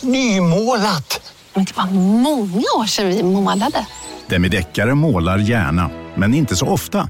[0.00, 1.32] Nymålat.
[1.54, 1.86] Men det var
[2.20, 3.86] många år sedan vi målade.
[4.26, 7.08] Demideckare målar gärna, men inte så ofta.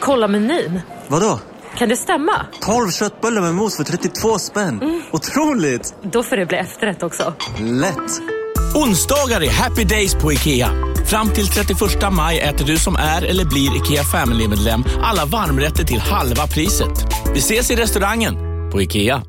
[0.00, 0.80] Kolla menyn.
[1.08, 1.40] Vadå?
[1.78, 2.46] Kan det stämma?
[2.60, 4.82] 12 köttbullar med mos för 32 spänn.
[4.82, 5.02] Mm.
[5.12, 5.94] Otroligt!
[6.02, 7.34] Då får det bli efterrätt också.
[7.60, 8.35] Lätt!
[8.74, 10.70] Onsdagar är happy days på IKEA.
[11.06, 11.80] Fram till 31
[12.12, 17.06] maj äter du som är eller blir IKEA Family-medlem alla varmrätter till halva priset.
[17.34, 18.34] Vi ses i restaurangen
[18.72, 19.22] på IKEA.